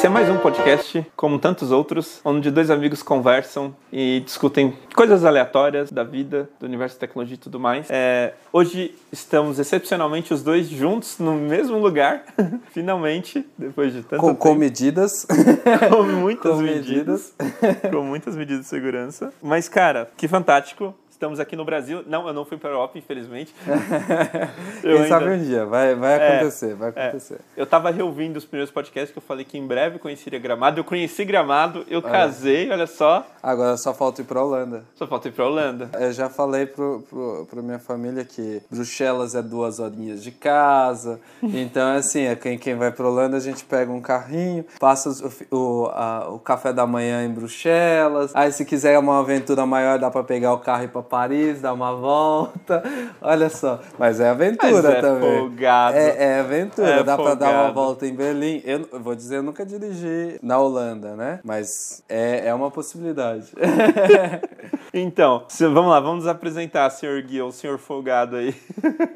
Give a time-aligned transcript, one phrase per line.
[0.00, 5.26] Esse é mais um podcast, como tantos outros, onde dois amigos conversam e discutem coisas
[5.26, 7.86] aleatórias da vida, do universo da tecnologia e tudo mais.
[7.90, 12.24] É, hoje estamos excepcionalmente os dois juntos no mesmo lugar,
[12.72, 14.38] finalmente, depois de tanto Com, tempo.
[14.40, 15.26] com medidas.
[15.94, 17.34] com muitas com medidas,
[17.92, 19.34] com muitas medidas de segurança.
[19.42, 20.94] Mas, cara, que fantástico.
[21.20, 22.02] Estamos aqui no Brasil.
[22.06, 23.54] Não, eu não fui para a Europa, infelizmente.
[24.80, 27.08] Quem sabe ainda- um dia, vai, vai É, acontecer, vai é.
[27.08, 27.40] acontecer.
[27.54, 30.80] Eu tava reouvindo os primeiros podcasts que eu falei que em breve conheceria Gramado.
[30.80, 33.26] Eu conheci Gramado, eu casei, olha só.
[33.42, 34.82] Agora só falta ir pra Holanda.
[34.94, 35.90] Só falta ir pra Holanda.
[36.00, 41.20] Eu já falei pro, pro, minha família que Bruxelas é duas horinhas de casa.
[41.42, 45.10] Então, assim, é quem, quem vai pra Holanda, a gente pega um carrinho, passa
[45.50, 48.34] o, o, a- o café da manhã em Bruxelas.
[48.34, 51.60] Aí, se quiser uma aventura maior, dá pra pegar o carro e ir pra Paris,
[51.60, 52.82] dar uma volta.
[53.20, 53.80] Olha só.
[53.98, 55.38] Mas é aventura Mas é também.
[55.38, 55.96] folgado.
[55.96, 56.88] É, é aventura.
[56.88, 58.62] É dá pra dar uma volta em Berlim.
[58.64, 61.40] Eu, eu vou dizer, eu nunca dirigi na Holanda, né?
[61.42, 63.52] Mas é, é uma possibilidade.
[64.92, 68.54] Então, vamos lá, vamos nos apresentar, senhor Gui, o senhor folgado aí.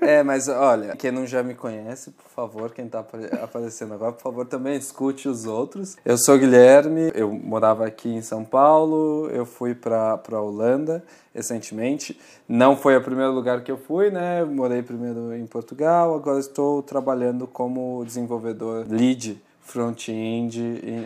[0.01, 4.13] É, mas olha, quem não já me conhece, por favor, quem tá apare- aparecendo agora,
[4.13, 5.97] por favor, também escute os outros.
[6.05, 11.03] Eu sou Guilherme, eu morava aqui em São Paulo, eu fui pra, pra Holanda
[11.35, 12.21] recentemente.
[12.47, 14.45] Não foi o primeiro lugar que eu fui, né?
[14.45, 20.61] Morei primeiro em Portugal, agora estou trabalhando como desenvolvedor lead front-end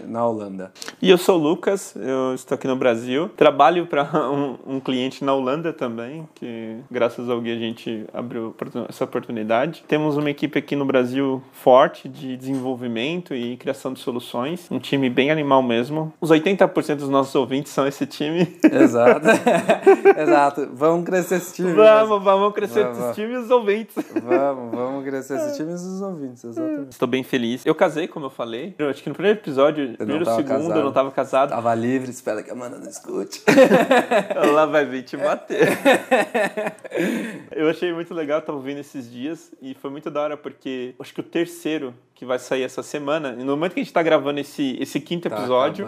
[0.07, 0.73] na Holanda.
[1.01, 3.29] E eu sou o Lucas, eu estou aqui no Brasil.
[3.31, 8.55] Trabalho para um, um cliente na Holanda também, que graças ao Gui a gente abriu
[8.89, 9.85] essa oportunidade.
[9.87, 14.69] Temos uma equipe aqui no Brasil forte de desenvolvimento e criação de soluções.
[14.71, 16.13] Um time bem animal mesmo.
[16.21, 18.59] Os 80% dos nossos ouvintes são esse time.
[18.71, 19.27] Exato.
[20.19, 20.69] Exato.
[20.73, 21.73] Vamos crescer esse time.
[21.73, 23.17] vamos, vamos crescer Vamos, esses vamos.
[23.17, 23.95] times e os ouvintes.
[24.23, 26.91] Vamos, vamos crescer esse time e os ouvintes, exatamente.
[26.91, 27.65] Estou bem feliz.
[27.65, 28.48] Eu casei, como eu falei.
[28.79, 30.77] Eu acho que no primeiro episódio, primeiro tava segundo, casado.
[30.77, 31.51] eu não estava casado.
[31.51, 33.43] Tava livre, espera que a Amanda não escute.
[34.35, 35.69] Ela vai vir te bater.
[37.53, 41.15] eu achei muito legal, tava ouvindo esses dias e foi muito da hora porque acho
[41.15, 44.41] que o terceiro que vai sair essa semana, no momento que a gente tá gravando
[44.41, 45.87] esse, esse quinto Tá episódio,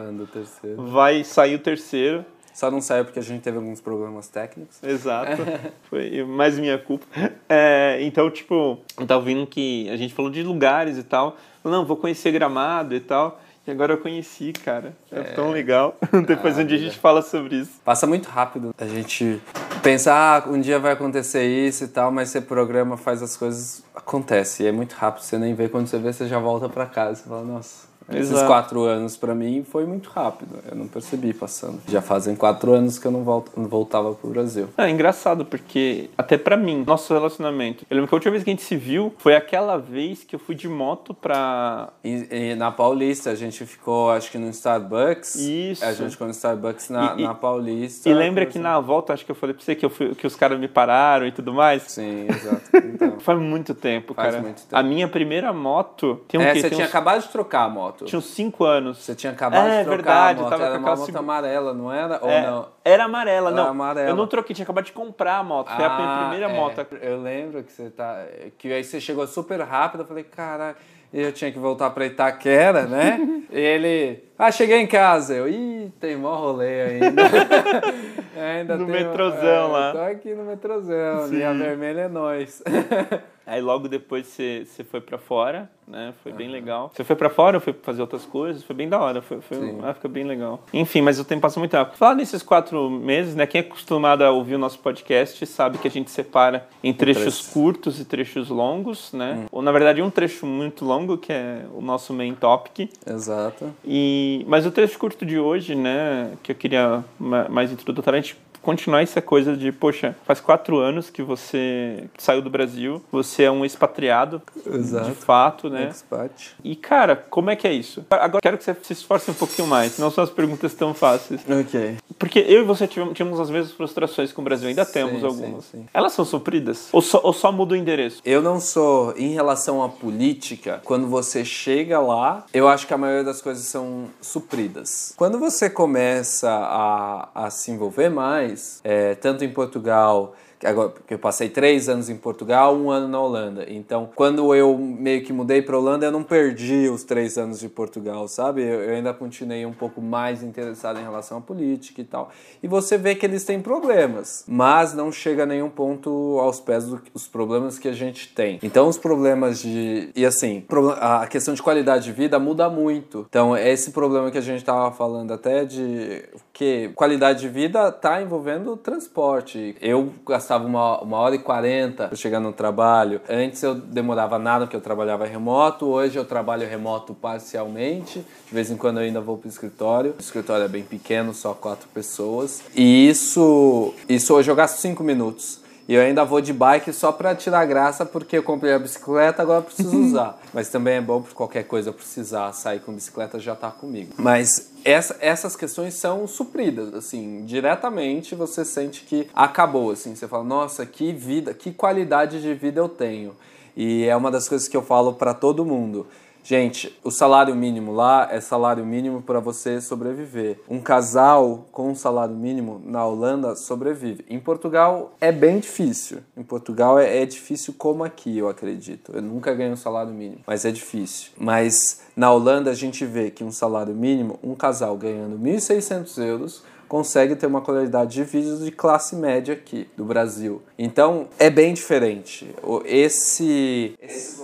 [0.76, 2.24] vai sair o terceiro.
[2.60, 4.82] Só não saiu porque a gente teve alguns problemas técnicos.
[4.82, 5.40] Exato.
[5.88, 7.06] Foi mais minha culpa.
[7.48, 11.38] É, então, tipo, eu tava ouvindo que a gente falou de lugares e tal.
[11.64, 13.40] Não, vou conhecer Gramado e tal.
[13.66, 14.94] E agora eu conheci, cara.
[15.10, 15.96] É, tão legal.
[16.28, 17.80] Depois um dia a gente fala sobre isso.
[17.82, 18.74] Passa muito rápido.
[18.76, 19.40] A gente
[19.82, 23.82] pensa, ah, um dia vai acontecer isso e tal, mas você programa, faz as coisas,
[23.94, 24.64] acontece.
[24.64, 25.66] E é muito rápido, você nem vê.
[25.66, 27.22] Quando você vê, você já volta pra casa.
[27.22, 28.46] Você fala, nossa, esses Exato.
[28.46, 30.58] quatro anos pra mim foi muito rápido.
[30.70, 31.80] Eu não percebi passando.
[31.88, 34.68] Já fazem quatro anos que eu não, volto, não voltava pro Brasil.
[34.76, 37.84] É engraçado, porque até pra mim, nosso relacionamento.
[37.90, 40.34] Eu lembro que a última vez que a gente se viu foi aquela vez que
[40.34, 41.90] eu fui de moto pra.
[42.04, 45.36] E, e na Paulista, a gente ficou, acho que no Starbucks.
[45.36, 45.84] Isso.
[45.84, 48.08] A gente ficou no Starbucks na, E- na Paulista.
[48.08, 50.26] E lembra que na volta, acho que eu falei pra você que, eu fui- que
[50.26, 51.82] os caras me pararam e tudo mais?
[51.84, 52.62] Sim, exato.
[52.74, 53.20] Então.
[53.20, 54.42] Faz muito tempo, Faz cara.
[54.42, 54.76] muito tempo.
[54.76, 56.60] A minha primeira moto tem um É, quê?
[56.60, 57.99] você Tem tinha uns, acabado de trocar a moto.
[58.06, 58.98] Tinha uns cinco anos.
[58.98, 60.50] Você tinha acabado É, de trocar verdade, a moto.
[60.50, 62.18] tava Era com uma moto segu- amarela, não era?
[62.22, 62.68] Ou É, não?
[62.84, 63.68] Era amarela, Era não.
[63.68, 64.08] amarela.
[64.08, 65.70] Eu não troquei, tinha acabado de comprar a moto.
[65.74, 66.56] Foi a Ah, primeira é.
[66.56, 66.86] moto.
[67.00, 68.24] Eu lembro que você tá.
[68.58, 70.76] Que aí você chegou super rápido, eu falei, caralho.
[71.12, 73.18] E eu tinha que voltar pra Itaquera, né?
[73.50, 74.24] e ele.
[74.38, 75.34] Ah, cheguei em casa.
[75.34, 77.22] Eu, ih, tem mó rolê ainda.
[78.40, 79.92] ainda No tem- metrozão é, lá.
[79.92, 81.26] Tô aqui no metrozão.
[81.26, 81.34] Sim.
[81.34, 82.62] Linha vermelha é nós.
[83.50, 86.14] Aí logo depois você, você foi pra fora, né?
[86.22, 86.88] Foi bem legal.
[86.94, 89.20] Você foi pra fora, eu fui fazer outras coisas, foi bem da hora.
[89.20, 89.78] Foi, foi, Sim.
[89.82, 90.62] ah, fica bem legal.
[90.72, 91.96] Enfim, mas o tempo passa muito rápido.
[91.96, 93.48] Falar nesses quatro meses, né?
[93.48, 97.48] Quem é acostumado a ouvir o nosso podcast sabe que a gente separa em trechos
[97.48, 99.46] curtos e trechos longos, né?
[99.50, 102.88] Ou na verdade um trecho muito longo, que é o nosso main topic.
[103.04, 103.74] Exato.
[103.84, 109.02] E, mas o trecho curto de hoje, né, que eu queria ma- mais introdutoriamente continuar
[109.02, 113.64] essa coisa de, poxa, faz quatro anos que você saiu do Brasil, você é um
[113.64, 115.08] expatriado, Exato.
[115.08, 115.88] de fato, né?
[115.90, 116.56] Expat.
[116.62, 118.04] E, cara, como é que é isso?
[118.10, 121.40] Agora quero que você se esforce um pouquinho mais, não são as perguntas tão fáceis.
[121.48, 121.96] Ok.
[122.18, 125.26] Porque eu e você tivemos, tínhamos as mesmas frustrações com o Brasil, ainda temos Sim,
[125.26, 125.64] algumas.
[125.64, 125.86] sim, sim.
[125.92, 126.88] Elas são supridas?
[126.92, 128.20] Ou só, ou só muda o endereço?
[128.24, 132.98] Eu não sou, em relação à política, quando você chega lá, eu acho que a
[132.98, 135.14] maioria das coisas são supridas.
[135.16, 138.49] Quando você começa a, a se envolver mais,
[138.84, 143.18] é, tanto em Portugal Agora, porque eu passei três anos em Portugal, um ano na
[143.18, 143.64] Holanda.
[143.68, 147.68] Então, quando eu meio que mudei para Holanda, eu não perdi os três anos de
[147.68, 148.62] Portugal, sabe?
[148.62, 152.30] Eu, eu ainda continuei um pouco mais interessado em relação à política e tal.
[152.62, 156.84] E você vê que eles têm problemas, mas não chega a nenhum ponto aos pés
[156.84, 158.58] dos problemas que a gente tem.
[158.62, 160.10] Então, os problemas de.
[160.14, 160.64] E assim,
[161.00, 163.24] a questão de qualidade de vida muda muito.
[163.30, 166.22] Então, esse problema que a gente estava falando até de
[166.60, 169.74] que qualidade de vida está envolvendo transporte.
[169.80, 173.18] Eu gastava uma, uma hora e quarenta chegar no trabalho.
[173.30, 175.86] Antes eu demorava nada porque eu trabalhava remoto.
[175.86, 178.22] Hoje eu trabalho remoto parcialmente.
[178.46, 180.14] De vez em quando eu ainda vou para o escritório.
[180.18, 182.62] O escritório é bem pequeno, só quatro pessoas.
[182.76, 185.60] E isso, isso hoje eu gasto cinco minutos.
[185.88, 189.42] E eu ainda vou de bike só para tirar graça, porque eu comprei a bicicleta,
[189.42, 190.40] agora eu preciso usar.
[190.54, 194.12] Mas também é bom por qualquer coisa eu precisar sair com bicicleta já tá comigo.
[194.16, 200.44] Mas essa, essas questões são supridas, assim, diretamente você sente que acabou, assim, você fala,
[200.44, 203.34] nossa, que vida, que qualidade de vida eu tenho.
[203.76, 206.06] E é uma das coisas que eu falo para todo mundo.
[206.42, 210.60] Gente, o salário mínimo lá é salário mínimo para você sobreviver.
[210.68, 214.24] Um casal com um salário mínimo na Holanda sobrevive.
[214.28, 216.18] Em Portugal é bem difícil.
[216.36, 219.12] Em Portugal é, é difícil como aqui, eu acredito.
[219.14, 221.30] Eu nunca ganhei um salário mínimo, mas é difícil.
[221.38, 226.62] Mas na Holanda a gente vê que um salário mínimo, um casal ganhando 1.600 euros,
[226.90, 230.60] consegue ter uma qualidade de vida de classe média aqui do Brasil.
[230.76, 232.52] Então é bem diferente.
[232.84, 234.40] Esse, esses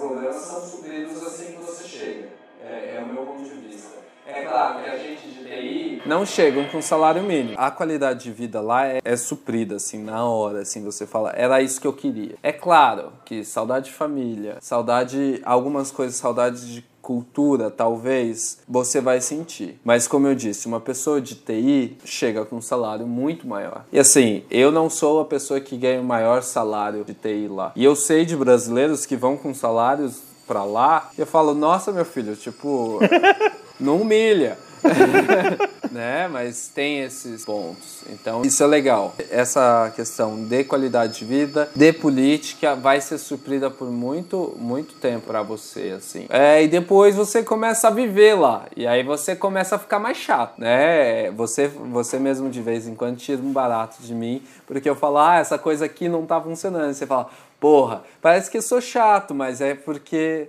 [6.06, 7.54] não chegam com salário mínimo.
[7.56, 11.60] A qualidade de vida lá é, é suprida assim na hora, assim você fala, era
[11.60, 12.36] isso que eu queria.
[12.42, 19.20] É claro que saudade de família, saudade algumas coisas, saudade de cultura, talvez, você vai
[19.20, 19.78] sentir.
[19.84, 23.84] Mas como eu disse, uma pessoa de TI chega com um salário muito maior.
[23.92, 27.70] E assim, eu não sou a pessoa que ganha o maior salário de TI lá.
[27.76, 31.92] E eu sei de brasileiros que vão com salários para lá, e eu falo, nossa,
[31.92, 32.98] meu filho, tipo,
[33.78, 34.58] não humilha.
[35.90, 36.28] né?
[36.28, 38.02] Mas tem esses pontos.
[38.10, 39.14] Então, isso é legal.
[39.30, 45.26] Essa questão de qualidade de vida, de política, vai ser suprida por muito, muito tempo
[45.26, 46.26] para você, assim.
[46.28, 48.66] É, e depois você começa a viver lá.
[48.76, 51.30] E aí você começa a ficar mais chato, né?
[51.32, 55.18] Você, você mesmo de vez em quando tira um barato de mim, porque eu falo,
[55.18, 56.90] ah, essa coisa aqui não tá funcionando.
[56.90, 57.28] E você fala,
[57.60, 60.48] porra, parece que eu sou chato, mas é porque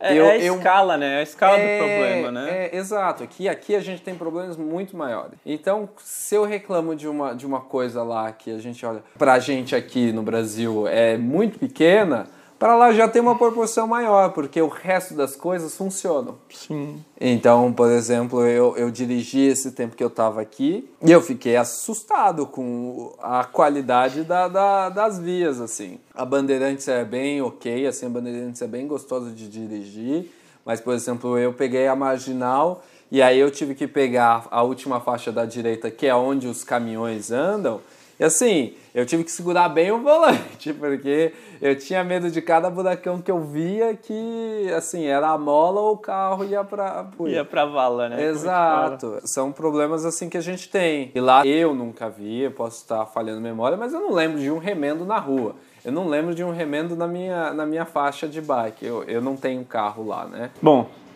[0.00, 1.14] é, eu, é a escala, eu, né?
[1.14, 2.50] É a escala é, do problema, né?
[2.50, 3.24] É, exato.
[3.24, 5.38] Aqui, aqui a gente tem problemas muito maiores.
[5.44, 9.38] Então, se eu reclamo de uma, de uma coisa lá que a gente olha, pra
[9.38, 12.26] gente aqui no Brasil é muito pequena,
[12.58, 16.36] para lá já tem uma proporção maior, porque o resto das coisas funcionam.
[16.50, 17.04] Sim.
[17.20, 21.56] Então, por exemplo, eu, eu dirigi esse tempo que eu estava aqui e eu fiquei
[21.56, 26.00] assustado com a qualidade da, da, das vias, assim.
[26.14, 30.30] A Bandeirantes é bem ok, assim, a Bandeirantes é bem gostosa de dirigir,
[30.64, 35.00] mas, por exemplo, eu peguei a Marginal e aí eu tive que pegar a última
[35.00, 37.80] faixa da direita, que é onde os caminhões andam,
[38.18, 42.68] e assim, eu tive que segurar bem o volante, porque eu tinha medo de cada
[42.68, 47.06] buracão que eu via que, assim, era a mola ou o carro ia pra...
[47.20, 48.24] Ia pra vala, né?
[48.24, 49.20] Exato.
[49.22, 51.12] São problemas, assim, que a gente tem.
[51.14, 54.50] E lá eu nunca vi, eu posso estar falhando memória, mas eu não lembro de
[54.50, 55.54] um remendo na rua.
[55.84, 58.84] Eu não lembro de um remendo na minha, na minha faixa de bike.
[58.84, 60.50] Eu, eu não tenho carro lá, né?
[60.60, 61.07] Bom, é,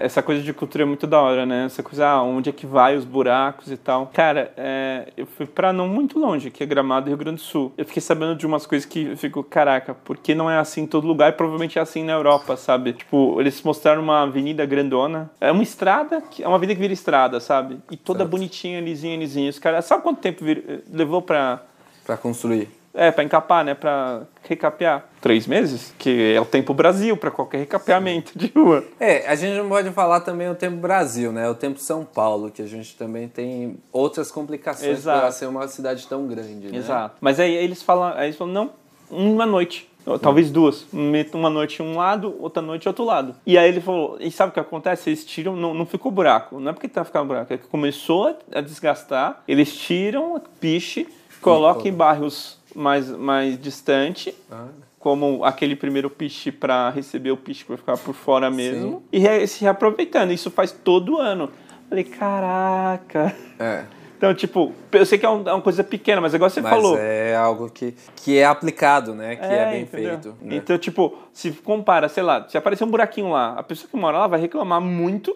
[0.00, 1.66] essa coisa de cultura é muito da hora, né?
[1.66, 4.10] Essa coisa, ah, onde é que vai os buracos e tal.
[4.12, 7.72] Cara, é, eu fui pra não muito longe, que é Gramado, Rio Grande do Sul.
[7.76, 10.82] Eu fiquei sabendo de umas coisas que eu fico, caraca, por que não é assim
[10.82, 11.30] em todo lugar?
[11.30, 12.92] E provavelmente é assim na Europa, sabe?
[12.92, 15.30] Tipo, eles mostraram uma avenida grandona.
[15.40, 17.78] É uma estrada, que, é uma avenida que vira estrada, sabe?
[17.90, 18.30] E toda certo.
[18.30, 19.50] bonitinha, lisinha, lisinha.
[19.50, 21.62] Os caras, sabe quanto tempo vir, levou pra...
[22.04, 22.79] Pra construir.
[22.92, 23.74] É, para encapar, né?
[23.74, 25.04] Para recapear.
[25.20, 25.94] Três meses?
[25.96, 28.84] Que é o tempo Brasil para qualquer recapeamento de rua.
[28.98, 31.48] É, a gente não pode falar também o tempo Brasil, né?
[31.48, 36.06] O tempo São Paulo, que a gente também tem outras complicações para ser uma cidade
[36.08, 36.78] tão grande, né?
[36.78, 37.16] Exato.
[37.20, 38.70] Mas aí eles falam, aí eles falam, não,
[39.10, 39.88] uma noite.
[40.20, 40.86] Talvez duas.
[40.92, 43.36] Uma noite um lado, outra noite outro lado.
[43.46, 45.10] E aí ele falou, e sabe o que acontece?
[45.10, 46.58] Eles tiram, não, não ficou buraco.
[46.58, 51.06] Não é porque tá ficando buraco, é que começou a desgastar, eles tiram piche,
[51.40, 54.34] colocam em bairros mais, mais distante.
[54.50, 54.68] Ah.
[54.98, 58.98] Como aquele primeiro pitch para receber o pitch vai ficar por fora mesmo.
[58.98, 59.02] Sim.
[59.12, 60.32] E re, se reaproveitando.
[60.32, 61.50] Isso faz todo ano.
[61.88, 63.34] Falei, caraca.
[63.58, 63.84] É.
[64.20, 66.70] Então, tipo, eu sei que é, um- é uma coisa pequena, mas igual você Mas
[66.70, 66.98] falou.
[66.98, 69.34] é algo que, que é aplicado, né?
[69.36, 70.10] Que é, bem entendeu?
[70.10, 70.28] feito.
[70.42, 70.56] né?
[70.56, 74.18] Então, tipo, se compara, sei lá, se aparecer um buraquinho lá, a pessoa que mora
[74.18, 75.34] lá vai reclamar muito.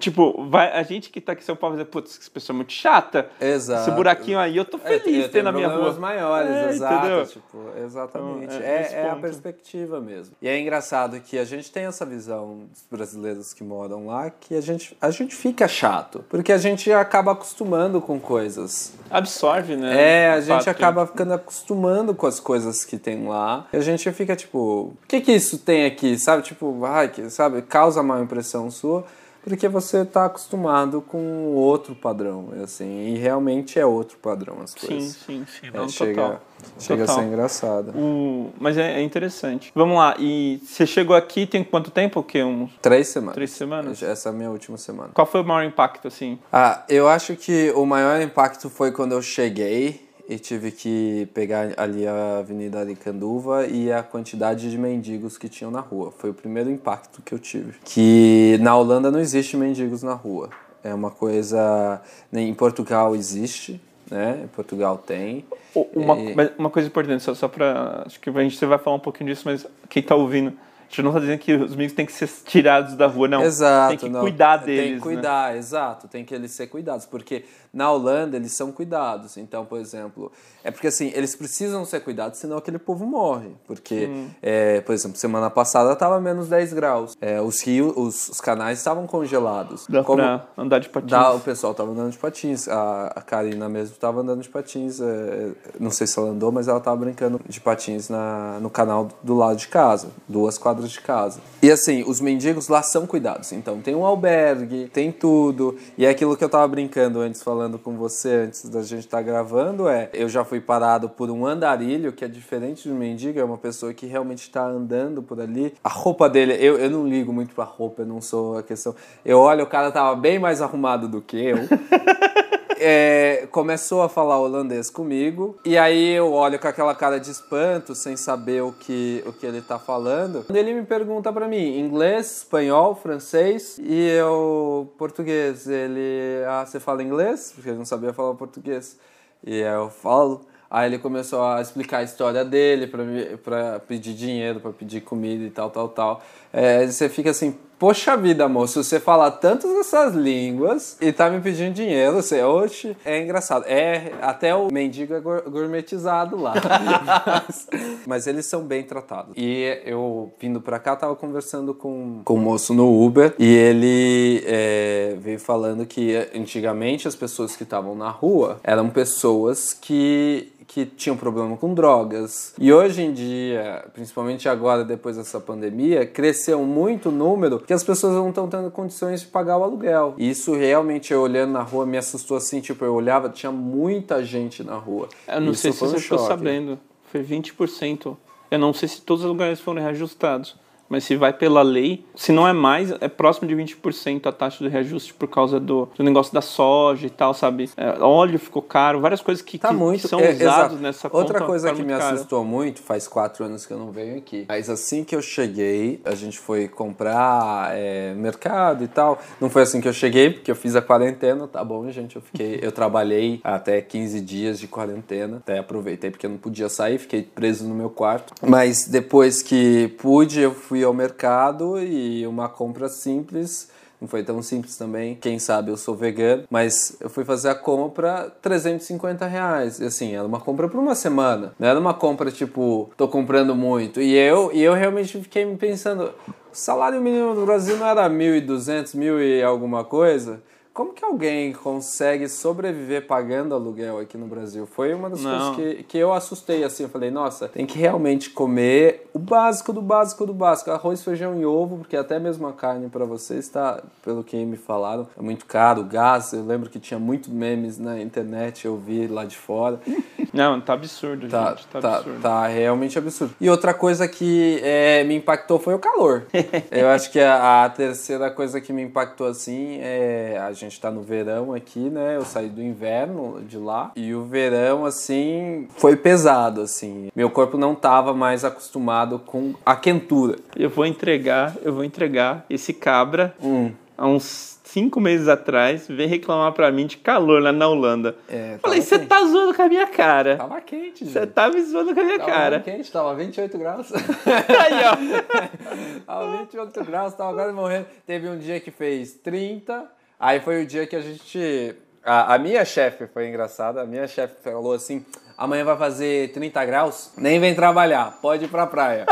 [0.00, 2.54] Tipo, vai, a gente que tá aqui em São Paulo vai dizer, putz, essa pessoa
[2.54, 3.28] é muito chata.
[3.40, 3.82] Exato.
[3.82, 5.92] Esse buraquinho aí, eu tô É, feliz de ter na minha rua.
[5.92, 6.94] maiores, É, exato.
[7.06, 7.26] entendeu?
[7.26, 8.44] Tipo, exatamente.
[8.46, 10.34] Então, é é é a perspectiva mesmo.
[10.42, 14.56] E é engraçado que a gente tem essa visão dos brasileiros que moram lá, que
[14.56, 16.24] a gente, a gente fica chato.
[16.28, 18.92] Porque a gente acaba acostumando com coisas.
[19.10, 19.94] Absorve, né?
[19.94, 20.70] É, a gente fato.
[20.70, 23.66] acaba ficando acostumando com as coisas que tem lá.
[23.72, 26.18] E a gente fica tipo, o que que isso tem aqui?
[26.18, 26.42] Sabe?
[26.42, 27.62] Tipo, ai, que, sabe?
[27.62, 29.04] Causa má impressão sua.
[29.44, 34.86] Porque você tá acostumado com outro padrão, assim, e realmente é outro padrão as Sim,
[34.86, 35.12] coisas.
[35.16, 35.66] sim, sim.
[35.72, 36.42] É, Não, chega total.
[36.78, 37.22] chega a Total.
[37.22, 37.90] ser engraçado.
[37.94, 38.50] O...
[38.58, 39.70] Mas é, é interessante.
[39.74, 42.20] Vamos lá, e você chegou aqui tem quanto tempo?
[42.20, 42.42] O quê?
[42.42, 43.34] Uns Três semanas.
[43.34, 44.02] três semanas?
[44.02, 45.10] Essa é a minha última semana.
[45.12, 46.38] Qual foi o maior impacto, assim?
[46.50, 51.74] Ah, eu acho que o maior impacto foi quando eu cheguei e tive que pegar
[51.76, 56.12] ali a Avenida Aricanduva e a quantidade de mendigos que tinham na rua.
[56.16, 57.74] Foi o primeiro impacto que eu tive.
[57.84, 60.50] Que na Holanda não existe mendigos na rua.
[60.82, 62.00] É uma coisa.
[62.32, 64.42] Em Portugal existe, né?
[64.44, 65.44] Em Portugal tem.
[65.74, 68.04] Uma, E- uma coisa importante, só, só pra.
[68.06, 70.48] Acho que a gente vai falar um pouquinho disso, mas quem tá ouvindo.
[70.48, 73.42] A gente não tá dizendo que os meninos têm que ser tirados da rua, não.
[73.42, 73.88] Exato.
[73.88, 74.20] Tem que não.
[74.20, 74.80] cuidar deles.
[74.80, 75.00] Tem que né?
[75.00, 76.06] cuidar, exato.
[76.06, 77.04] Tem que eles ser cuidados.
[77.04, 79.36] Porque na Holanda eles são cuidados.
[79.36, 80.30] Então, por exemplo,
[80.62, 83.50] é porque assim, eles precisam ser cuidados, senão aquele povo morre.
[83.66, 84.08] Porque,
[84.42, 87.16] é, por exemplo, semana passada estava menos 10 graus.
[87.20, 89.86] É, os rios, os, os canais estavam congelados.
[89.88, 91.10] Dá Como- pra andar de patins.
[91.10, 92.68] Dá, o pessoal tava andando de patins.
[92.68, 95.00] A, a Karina mesmo tava andando de patins.
[95.00, 95.50] é,
[95.80, 99.34] não sei se ela andou, mas ela tava brincando de patins na, no canal do
[99.34, 101.40] lado de casa, duas quadras de casa.
[101.62, 103.50] E assim, os mendigos lá são cuidados.
[103.52, 105.76] Então tem um albergue, tem tudo.
[105.98, 109.22] E é aquilo que eu tava brincando antes, falando com você, antes da gente estar
[109.22, 113.38] gravando, é eu já fui parado por um andarilho, que é diferente de um mendigo,
[113.38, 115.74] é uma pessoa que realmente tá andando por ali.
[115.82, 118.94] A roupa dele, eu, eu não ligo muito pra roupa, eu não sou a questão.
[119.24, 121.56] Eu olho, o cara tava bem mais arrumado do que eu.
[122.86, 127.94] É, começou a falar holandês comigo e aí eu olho com aquela cara de espanto
[127.94, 132.38] sem saber o que, o que ele tá falando ele me pergunta pra mim inglês,
[132.38, 137.52] espanhol, francês e eu português ele, ah, você fala inglês?
[137.54, 138.98] porque ele não sabia falar português
[139.42, 144.72] e eu falo Aí ele começou a explicar a história dele pra pedir dinheiro, pra
[144.72, 146.20] pedir comida e tal, tal, tal.
[146.52, 151.38] É, você fica assim, poxa vida, moço, você fala tantas dessas línguas e tá me
[151.42, 153.66] pedindo dinheiro, você, oxe, é engraçado.
[153.66, 156.54] É, até o mendigo é gour- gourmetizado lá.
[157.46, 157.66] mas,
[158.06, 159.34] mas eles são bem tratados.
[159.36, 164.42] E eu, vindo pra cá, tava conversando com, com o moço no Uber e ele
[164.46, 170.86] é, veio falando que antigamente as pessoas que estavam na rua eram pessoas que que
[170.86, 172.54] tinham problema com drogas.
[172.58, 177.84] E hoje em dia, principalmente agora depois dessa pandemia, cresceu muito o número que as
[177.84, 180.14] pessoas não estão tendo condições de pagar o aluguel.
[180.18, 184.24] E isso realmente eu olhando na rua me assustou assim, tipo, eu olhava, tinha muita
[184.24, 185.08] gente na rua.
[185.28, 186.30] Eu não Isso sei se um você ficou choque.
[186.30, 186.78] sabendo.
[187.10, 188.16] Foi 20%.
[188.50, 190.56] Eu não sei se todos os lugares foram reajustados.
[190.88, 194.62] Mas se vai pela lei, se não é mais, é próximo de 20% a taxa
[194.62, 197.70] de reajuste por causa do, do negócio da soja e tal, sabe?
[197.76, 200.76] É, óleo ficou caro, várias coisas que, Tá que- muito, que são é, exato.
[200.76, 202.14] nessa Outra conta coisa ficaram que me caro.
[202.14, 204.44] assustou muito, faz quatro anos que eu não venho aqui.
[204.48, 209.18] Mas assim que eu cheguei, a gente foi comprar é, mercado e tal.
[209.40, 212.16] Não foi assim que eu cheguei, porque eu fiz a quarentena, tá bom, gente?
[212.16, 215.38] Eu fiquei, eu trabalhei até 15 dias de quarentena.
[215.38, 218.34] Até aproveitei porque eu não podia sair, fiquei preso no meu quarto.
[218.46, 223.70] Mas depois que pude, eu fui ao mercado e uma compra simples.
[224.00, 225.14] Não foi tão simples também.
[225.14, 226.44] Quem sabe eu sou vegano.
[226.50, 229.78] Mas eu fui fazer a compra 350 reais.
[229.78, 231.54] E assim, era uma compra por uma semana.
[231.58, 234.00] Não era uma compra tipo, tô comprando muito.
[234.00, 236.12] E eu, e eu realmente fiquei me pensando:
[236.52, 240.42] o salário mínimo do Brasil não era 1.200, mil e alguma coisa?
[240.74, 244.66] Como que alguém consegue sobreviver pagando aluguel aqui no Brasil?
[244.66, 245.54] Foi uma das Não.
[245.54, 246.82] coisas que, que eu assustei assim.
[246.82, 251.40] Eu falei, nossa, tem que realmente comer o básico do básico do básico: arroz, feijão
[251.40, 255.22] e ovo, porque até mesmo a carne para vocês está, pelo que me falaram, é
[255.22, 255.84] muito caro.
[255.84, 259.78] Gás, eu lembro que tinha muito memes na internet, eu vi lá de fora.
[260.34, 261.68] Não, tá absurdo, Tá, gente.
[261.68, 262.20] Tá, tá, absurdo.
[262.20, 263.32] tá realmente absurdo.
[263.40, 266.24] E outra coisa que é, me impactou foi o calor.
[266.72, 270.36] Eu acho que a, a terceira coisa que me impactou assim é.
[270.42, 272.16] A gente tá no verão aqui, né?
[272.16, 273.92] Eu saí do inverno de lá.
[273.96, 277.08] E o verão, assim, foi pesado, assim.
[277.14, 280.36] Meu corpo não tava mais acostumado com a quentura.
[280.56, 283.72] Eu vou entregar, eu vou entregar esse cabra Hum.
[283.96, 288.16] há uns cinco meses atrás, veio reclamar pra mim de calor lá na Holanda.
[288.28, 290.36] É, Falei, tava você tá zoando com a minha cara.
[290.36, 291.30] Tava quente, Você gente.
[291.32, 292.58] tá me zoando com a minha Tava cara.
[292.58, 293.92] bem quente, tava 28 graus.
[294.26, 295.44] Aí, ó.
[296.06, 297.86] Tava 28 graus, tava quase morrendo.
[298.06, 299.84] Teve um dia que fez 30,
[300.18, 301.74] aí foi o dia que a gente...
[302.04, 305.04] A, a minha chefe, foi engraçada, a minha chefe falou assim,
[305.38, 309.06] amanhã vai fazer 30 graus, nem vem trabalhar, pode ir pra praia.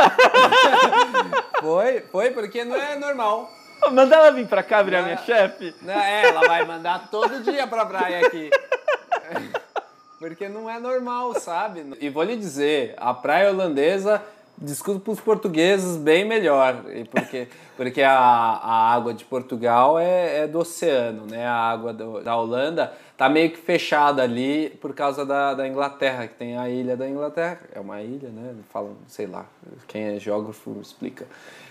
[1.58, 3.50] foi, foi porque não é normal.
[3.90, 5.74] Manda ela vir pra cá virar minha chefe.
[5.82, 8.50] Não, é, ela vai mandar todo dia pra praia aqui.
[10.22, 11.84] Porque não é normal, sabe?
[12.00, 14.22] E vou lhe dizer, a praia holandesa,
[14.62, 16.82] discuto pros portugueses, bem melhor.
[17.10, 21.46] Porque, porque a, a água de Portugal é, é do oceano, né?
[21.46, 26.26] A água do- da Holanda tá meio que fechada ali por causa da, da Inglaterra,
[26.26, 27.60] que tem a ilha da Inglaterra.
[27.74, 28.54] É uma ilha, né?
[28.72, 29.44] Falam, sei lá,
[29.86, 31.26] quem é geógrafo explica.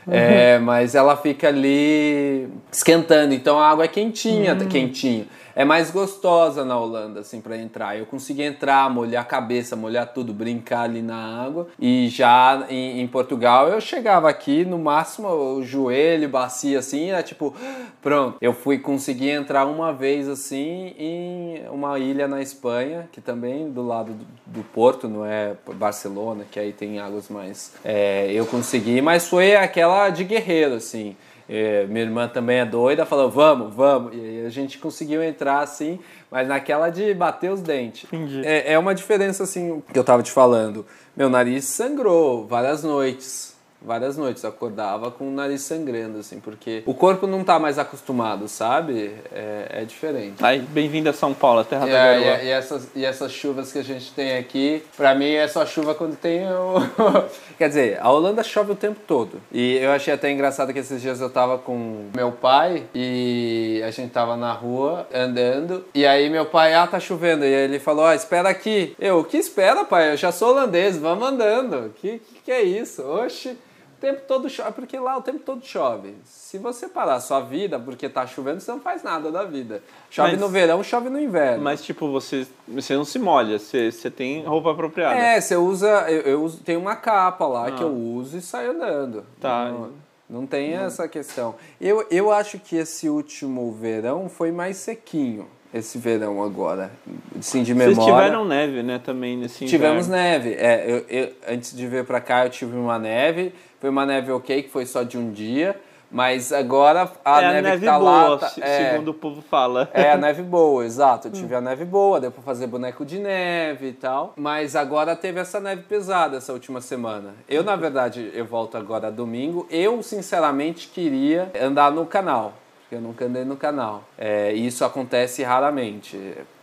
[0.09, 5.27] É, mas ela fica ali esquentando, então a água é quentinha, quentinho.
[5.55, 7.97] É mais gostosa na Holanda, assim, para entrar.
[7.97, 11.67] Eu consegui entrar, molhar a cabeça, molhar tudo, brincar ali na água.
[11.79, 17.23] E já em, em Portugal eu chegava aqui, no máximo, o joelho, bacia assim, era
[17.23, 17.55] tipo,
[18.01, 18.37] pronto.
[18.41, 23.85] Eu fui conseguir entrar uma vez assim em uma ilha na Espanha, que também do
[23.85, 27.73] lado do, do Porto, não é Barcelona, que aí tem águas mais.
[27.83, 31.15] é, eu consegui, mas foi aquela de guerreiro, assim.
[31.53, 34.15] É, minha irmã também é doida, falou, vamos, vamos.
[34.15, 35.99] E aí a gente conseguiu entrar assim,
[36.31, 38.05] mas naquela de bater os dentes.
[38.05, 38.41] Entendi.
[38.45, 40.85] É, é uma diferença, assim, que eu tava te falando.
[41.13, 43.50] Meu nariz sangrou várias noites.
[43.81, 44.45] Várias noites.
[44.45, 49.11] Acordava com o nariz sangrando, assim, porque o corpo não tá mais acostumado, sabe?
[49.31, 50.43] É, é diferente.
[50.43, 52.43] Aí, bem-vindo a São Paulo, a terra E, da é, garoa.
[52.43, 55.65] e, e essas, e essas chuvas que a gente tem aqui, pra mim é só
[55.65, 56.75] chuva quando tem o.
[57.57, 59.41] Quer dizer, a Holanda chove o tempo todo.
[59.51, 63.91] E eu achei até engraçado que esses dias eu tava com meu pai e a
[63.91, 65.85] gente tava na rua andando.
[65.95, 67.43] E aí meu pai, ah, tá chovendo.
[67.43, 68.95] E aí ele falou, ó, espera aqui.
[68.99, 70.11] Eu, o que espera, pai?
[70.11, 71.91] Eu já sou holandês, vamos andando.
[71.95, 73.01] Que que, que é isso?
[73.03, 73.57] Oxe.
[74.01, 76.15] O tempo todo chove, porque lá o tempo todo chove.
[76.25, 79.83] Se você parar a sua vida porque tá chovendo, você não faz nada da vida.
[80.09, 81.63] Chove Mas- no verão, chove no inverno.
[81.63, 85.13] Mas, tipo, você, você não se molha, você, você tem roupa apropriada.
[85.13, 86.09] É, você usa.
[86.09, 89.23] Eu, eu uso, tem uma capa lá que eu uso e saio andando.
[89.39, 89.65] Tá.
[89.65, 89.91] Não,
[90.27, 91.53] não tem essa questão.
[91.79, 95.47] Eu, eu acho que esse último verão foi mais sequinho.
[95.73, 96.91] Esse verão agora.
[97.39, 98.13] Sim, de Vocês memória.
[98.23, 100.23] tiveram neve, né, também nesse Tivemos inverno.
[100.29, 100.53] neve.
[100.59, 103.53] É, eu, eu- antes de vir pra cá, eu tive uma neve.
[103.79, 105.79] Foi uma neve ok, que foi só de um dia.
[106.13, 108.37] Mas agora a é neve, a neve que tá boa, lá.
[108.37, 109.89] tá- é, segundo o povo fala.
[109.93, 111.29] é, a neve boa, exato.
[111.29, 114.33] Eu tive a neve boa, deu pra fazer boneco de neve e tal.
[114.35, 117.33] Mas agora teve essa neve pesada essa última semana.
[117.47, 119.65] Eu, na verdade, eu volto agora domingo.
[119.71, 122.55] Eu, sinceramente, queria andar no canal.
[122.91, 124.03] Porque eu nunca andei no canal.
[124.17, 126.19] É, e isso acontece raramente.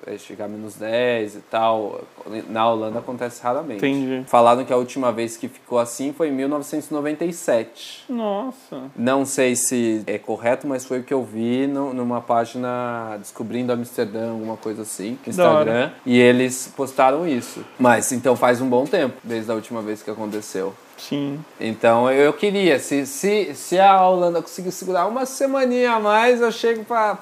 [0.07, 2.03] É chegar a menos 10 e tal.
[2.51, 3.79] Na Holanda acontece raramente.
[3.79, 4.25] Entendi.
[4.29, 8.05] Falaram que a última vez que ficou assim foi em 1997.
[8.11, 8.83] Nossa.
[8.95, 13.73] Não sei se é correto, mas foi o que eu vi no- numa página Descobrindo
[13.73, 15.31] Amsterdã, alguma coisa assim, no.
[15.31, 15.91] Instagram.
[16.05, 17.65] E eles postaram isso.
[17.79, 20.75] Mas então faz um bom tempo, desde a última vez que aconteceu.
[20.99, 21.43] Sim.
[21.61, 26.53] Então eu queria, se, se, se a Holanda conseguir segurar uma semaninha a mais, eu
[26.53, 27.15] chego pra,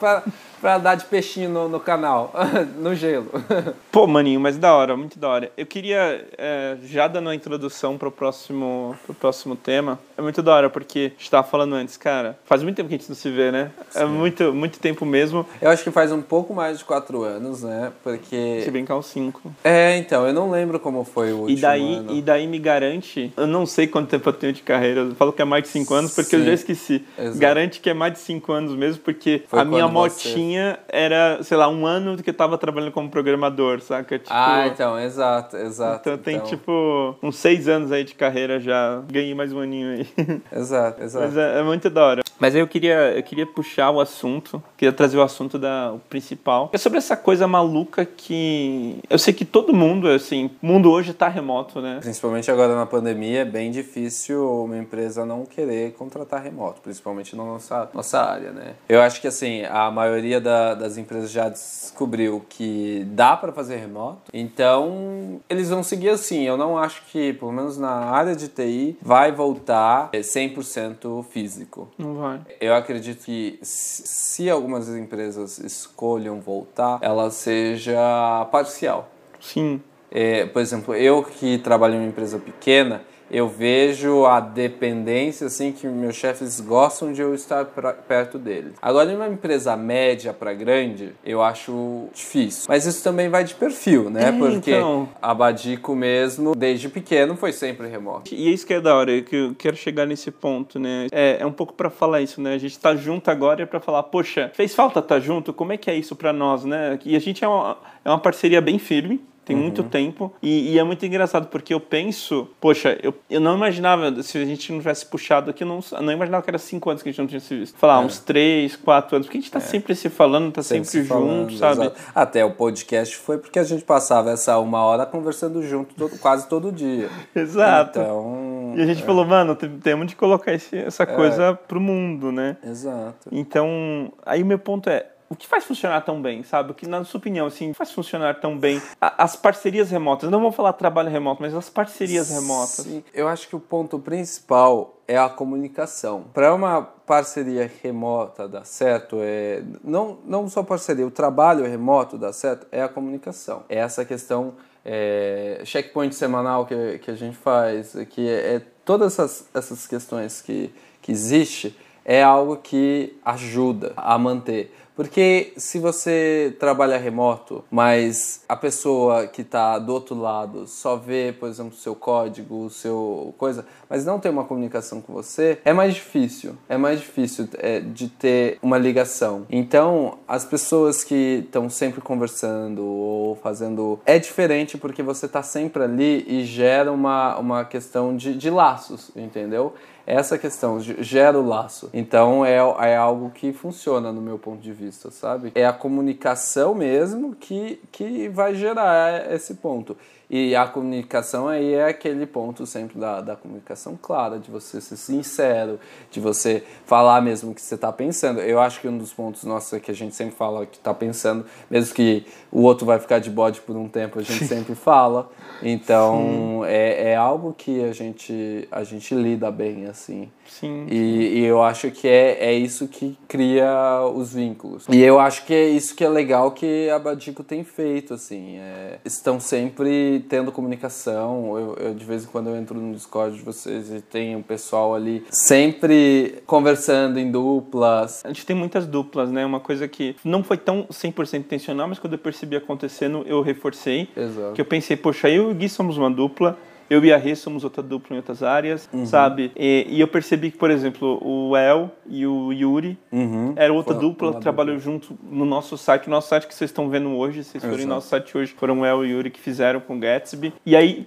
[0.60, 2.32] pra dar de peixinho no, no canal,
[2.78, 3.30] no gelo.
[3.92, 5.52] Pô, maninho, mas da hora, muito da hora.
[5.56, 10.54] Eu queria, é, já dando a introdução pro próximo, pro próximo tema, é muito da
[10.54, 13.16] hora, porque a gente tava falando antes, cara, faz muito tempo que a gente não
[13.16, 13.70] se vê, né?
[13.94, 15.46] É muito, muito tempo mesmo.
[15.60, 17.92] Eu acho que faz um pouco mais de quatro anos, né?
[18.02, 18.60] Porque.
[18.62, 19.52] Se brincar uns cinco.
[19.64, 22.12] É, então, eu não lembro como foi o último E daí, ano.
[22.12, 25.32] e daí me garante, eu não sei quanto tempo eu tenho de carreira, eu falo
[25.32, 27.04] que é mais de 5 anos porque eu Sim, já esqueci.
[27.18, 27.38] exato.
[27.38, 30.78] Garante que é mais de 5 anos mesmo, porque Foi a minha quando você- motinha
[30.88, 34.18] era, sei lá, um ano que eu tava trabalhando como programador, saca?
[34.18, 36.08] Tipo, Ah, então, exato, exato.
[36.10, 40.05] então tem tipo uns 6 anos aí de carreira já, ganhei mais um aninho aí.
[40.52, 41.26] Exato, exato.
[41.26, 42.22] Mas é, é muito da hora.
[42.38, 45.98] Mas aí eu queria, eu queria puxar o assunto, queria trazer o assunto da, o
[45.98, 46.70] principal.
[46.72, 48.98] É sobre essa coisa maluca que.
[49.08, 51.98] Eu sei que todo mundo, assim, o mundo hoje tá remoto, né?
[52.00, 57.44] Principalmente agora na pandemia, é bem difícil uma empresa não querer contratar remoto, principalmente na
[57.44, 58.74] nossa, nossa área, né?
[58.88, 63.76] Eu acho que, assim, a maioria da- das empresas já descobriu que dá para fazer
[63.76, 66.42] remoto, então eles vão seguir assim.
[66.44, 71.88] Eu não acho que, pelo menos na área de TI, vai voltar é, 100% físico.
[71.98, 72.25] Não vai.
[72.60, 79.08] Eu acredito que se se algumas empresas escolham voltar, ela seja parcial.
[79.40, 79.80] Sim.
[80.10, 85.72] É, por exemplo, eu que trabalho em uma empresa pequena, eu vejo a dependência, assim,
[85.72, 88.72] que meus chefes gostam de eu estar pra, perto deles.
[88.80, 92.64] Agora, em uma empresa média para grande, eu acho difícil.
[92.68, 94.28] Mas isso também vai de perfil, né?
[94.28, 95.08] É, Porque então.
[95.20, 98.32] a Badico mesmo, desde pequeno, foi sempre remoto.
[98.32, 101.06] E é isso que é da hora, que eu quero chegar nesse ponto, né?
[101.10, 102.54] É, é um pouco pra falar isso, né?
[102.54, 105.52] A gente tá junto agora é pra falar, poxa, fez falta estar tá junto?
[105.52, 106.98] Como é que é isso pra nós, né?
[107.04, 109.62] E a gente é uma, é uma parceria bem firme, tem Uhum.
[109.62, 110.34] muito tempo.
[110.42, 114.44] E, e é muito engraçado, porque eu penso, poxa, eu, eu não imaginava, se a
[114.44, 117.08] gente não tivesse puxado aqui, eu não, eu não imaginava que era cinco anos que
[117.08, 117.78] a gente não tinha se visto.
[117.78, 120.90] Falar, uns três, quatro anos, porque a gente tá sempre se falando, tá sempre, É.
[120.90, 121.80] se junto, falando, sabe?
[121.82, 121.96] exato.
[122.14, 126.48] Até o podcast foi porque a gente passava essa uma hora conversando junto todo- quase
[126.48, 127.08] todo dia.
[127.34, 128.00] Exato.
[128.00, 128.74] Então.
[128.76, 132.56] E a gente falou, mano, tem- temos de colocar esse, essa coisa pro mundo, né?
[132.66, 133.28] Exato.
[133.30, 136.70] Então, aí o meu ponto é, o que faz funcionar tão bem, sabe?
[136.70, 138.80] O que, na sua opinião, assim, faz funcionar tão bem?
[139.00, 142.84] As parcerias remotas, não vou falar trabalho remoto, mas as parcerias remotas.
[142.84, 146.24] Sim, eu acho que o ponto principal é a comunicação.
[146.32, 152.32] Para uma parceria remota dar certo, é não, não só parceria, o trabalho remoto dar
[152.32, 153.64] certo é a comunicação.
[153.68, 159.14] É essa questão, é, checkpoint semanal que, que a gente faz, que é, é todas
[159.14, 161.76] essas, essas questões que, que existe,
[162.06, 164.72] é algo que ajuda a manter.
[164.96, 171.34] Porque se você trabalha remoto, mas a pessoa que está do outro lado só vê,
[171.38, 175.58] por exemplo, o seu código, o seu coisa, mas não tem uma comunicação com você,
[175.66, 176.56] é mais difícil.
[176.66, 179.44] É mais difícil é, de ter uma ligação.
[179.50, 184.00] Então, as pessoas que estão sempre conversando ou fazendo.
[184.06, 189.10] É diferente porque você está sempre ali e gera uma, uma questão de, de laços,
[189.14, 189.74] entendeu?
[190.06, 191.90] Essa questão ge- gera o laço.
[191.92, 195.50] Então é, é algo que funciona no meu ponto de vista, sabe?
[195.54, 199.96] É a comunicação mesmo que, que vai gerar esse ponto.
[200.28, 204.96] E a comunicação aí é aquele ponto sempre da, da comunicação clara, de você ser
[204.96, 205.78] sincero,
[206.10, 208.40] de você falar mesmo o que você está pensando.
[208.40, 210.92] Eu acho que um dos pontos nossos é que a gente sempre fala que está
[210.92, 214.74] pensando, mesmo que o outro vai ficar de bode por um tempo, a gente sempre
[214.74, 215.30] fala.
[215.62, 220.28] Então é, é algo que a gente, a gente lida bem, assim.
[220.48, 220.86] Sim.
[220.90, 224.86] E, e eu acho que é, é isso que cria os vínculos.
[224.88, 228.58] E eu acho que é isso que é legal que a Badico tem feito, assim.
[228.58, 231.58] é, estão sempre tendo comunicação.
[231.58, 234.42] Eu, eu, de vez em quando eu entro no Discord de vocês e tem um
[234.42, 238.24] pessoal ali sempre conversando em duplas.
[238.24, 239.44] A gente tem muitas duplas, né?
[239.44, 244.08] Uma coisa que não foi tão 100% intencional, mas quando eu percebi acontecendo, eu reforcei.
[244.16, 244.52] Exato.
[244.54, 246.56] Que eu pensei, poxa, eu e o Gui somos uma dupla,
[246.88, 249.04] eu e a Rê somos outra dupla em outras áreas, Uhum.
[249.06, 249.50] sabe?
[249.56, 253.54] E, e eu percebi que, por exemplo, o El e o Yuri Uhum.
[253.56, 256.08] era outra Foi dupla, trabalhou junto no nosso site.
[256.08, 258.84] Nosso site que vocês estão vendo hoje, vocês forem no nosso site hoje, foram o
[258.86, 260.52] El e o Yuri que fizeram com o Gatsby.
[260.64, 261.06] E aí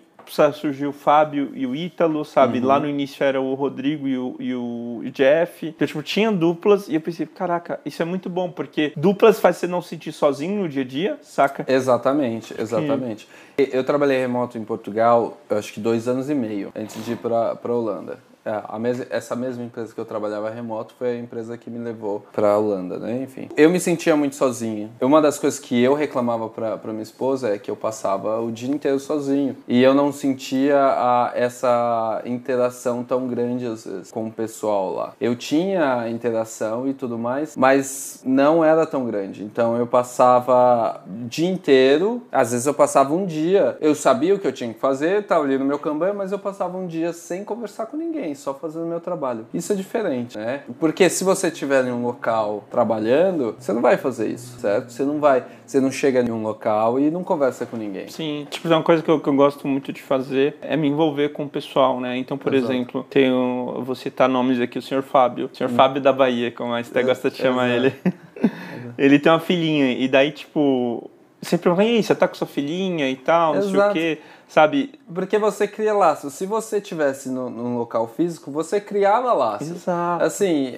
[0.54, 2.60] surgiu o Fábio e o Ítalo, sabe?
[2.60, 2.65] Uhum.
[2.65, 5.68] Lá no início era o Rodrigo e o, e o Jeff.
[5.68, 9.58] Então, tipo, tinha duplas e eu pensei, caraca, isso é muito bom, porque duplas faz
[9.58, 11.65] você não se sentir sozinho no dia a dia, saca?
[11.68, 13.28] Exatamente, exatamente.
[13.58, 17.12] E Eu trabalhei remoto em Portugal, eu acho que dois anos e meio, antes de
[17.13, 18.20] ir para a Holanda.
[18.50, 21.78] É, a mes essa mesma empresa que eu trabalhava remoto foi a empresa que me
[21.78, 23.22] levou para a Holanda, né?
[23.22, 23.48] Enfim.
[23.56, 24.90] Eu me sentia muito sozinho.
[25.00, 28.74] Uma das coisas que eu reclamava para minha esposa é que eu passava o dia
[28.74, 29.56] inteiro sozinho.
[29.68, 35.14] E eu não sentia a, essa interação tão grande, às vezes, com o pessoal lá.
[35.22, 39.44] Eu tinha interação e tudo mais, mas não era tão grande.
[39.44, 44.48] Então eu passava dia inteiro, às vezes eu passava um dia, eu sabia o que
[44.48, 47.44] eu tinha que fazer, estava ali no meu Kanban, mas eu passava um dia sem
[47.44, 49.45] conversar com ninguém, só fazendo meu trabalho.
[49.54, 50.63] Isso é diferente, né?
[50.80, 54.91] Porque se você estiver em um local trabalhando, você não vai fazer isso, certo?
[54.91, 58.08] Você não vai, você não chega em um local e não conversa com ninguém.
[58.08, 61.30] Sim, tipo, uma coisa que eu, que eu gosto muito de fazer é me envolver
[61.30, 62.17] com o pessoal, né?
[62.17, 62.71] Então, por Exato.
[62.71, 66.52] exemplo, tenho, eu vou citar nomes aqui, o senhor Fábio, o senhor Fábio da Bahia,
[66.52, 67.95] como a Esté gosta de chamar Exato.
[68.06, 68.52] ele.
[68.97, 71.10] ele tem uma filhinha, e daí, tipo,
[71.41, 73.93] sempre pergunta, e aí, você tá com sua filhinha e tal, não sei o Exato.
[73.93, 74.19] quê,
[74.50, 75.00] sabe?
[75.14, 76.34] Porque você cria laços.
[76.34, 79.70] Se você tivesse no, num local físico, você criava laços.
[79.70, 80.26] Exato.
[80.26, 80.76] Assim,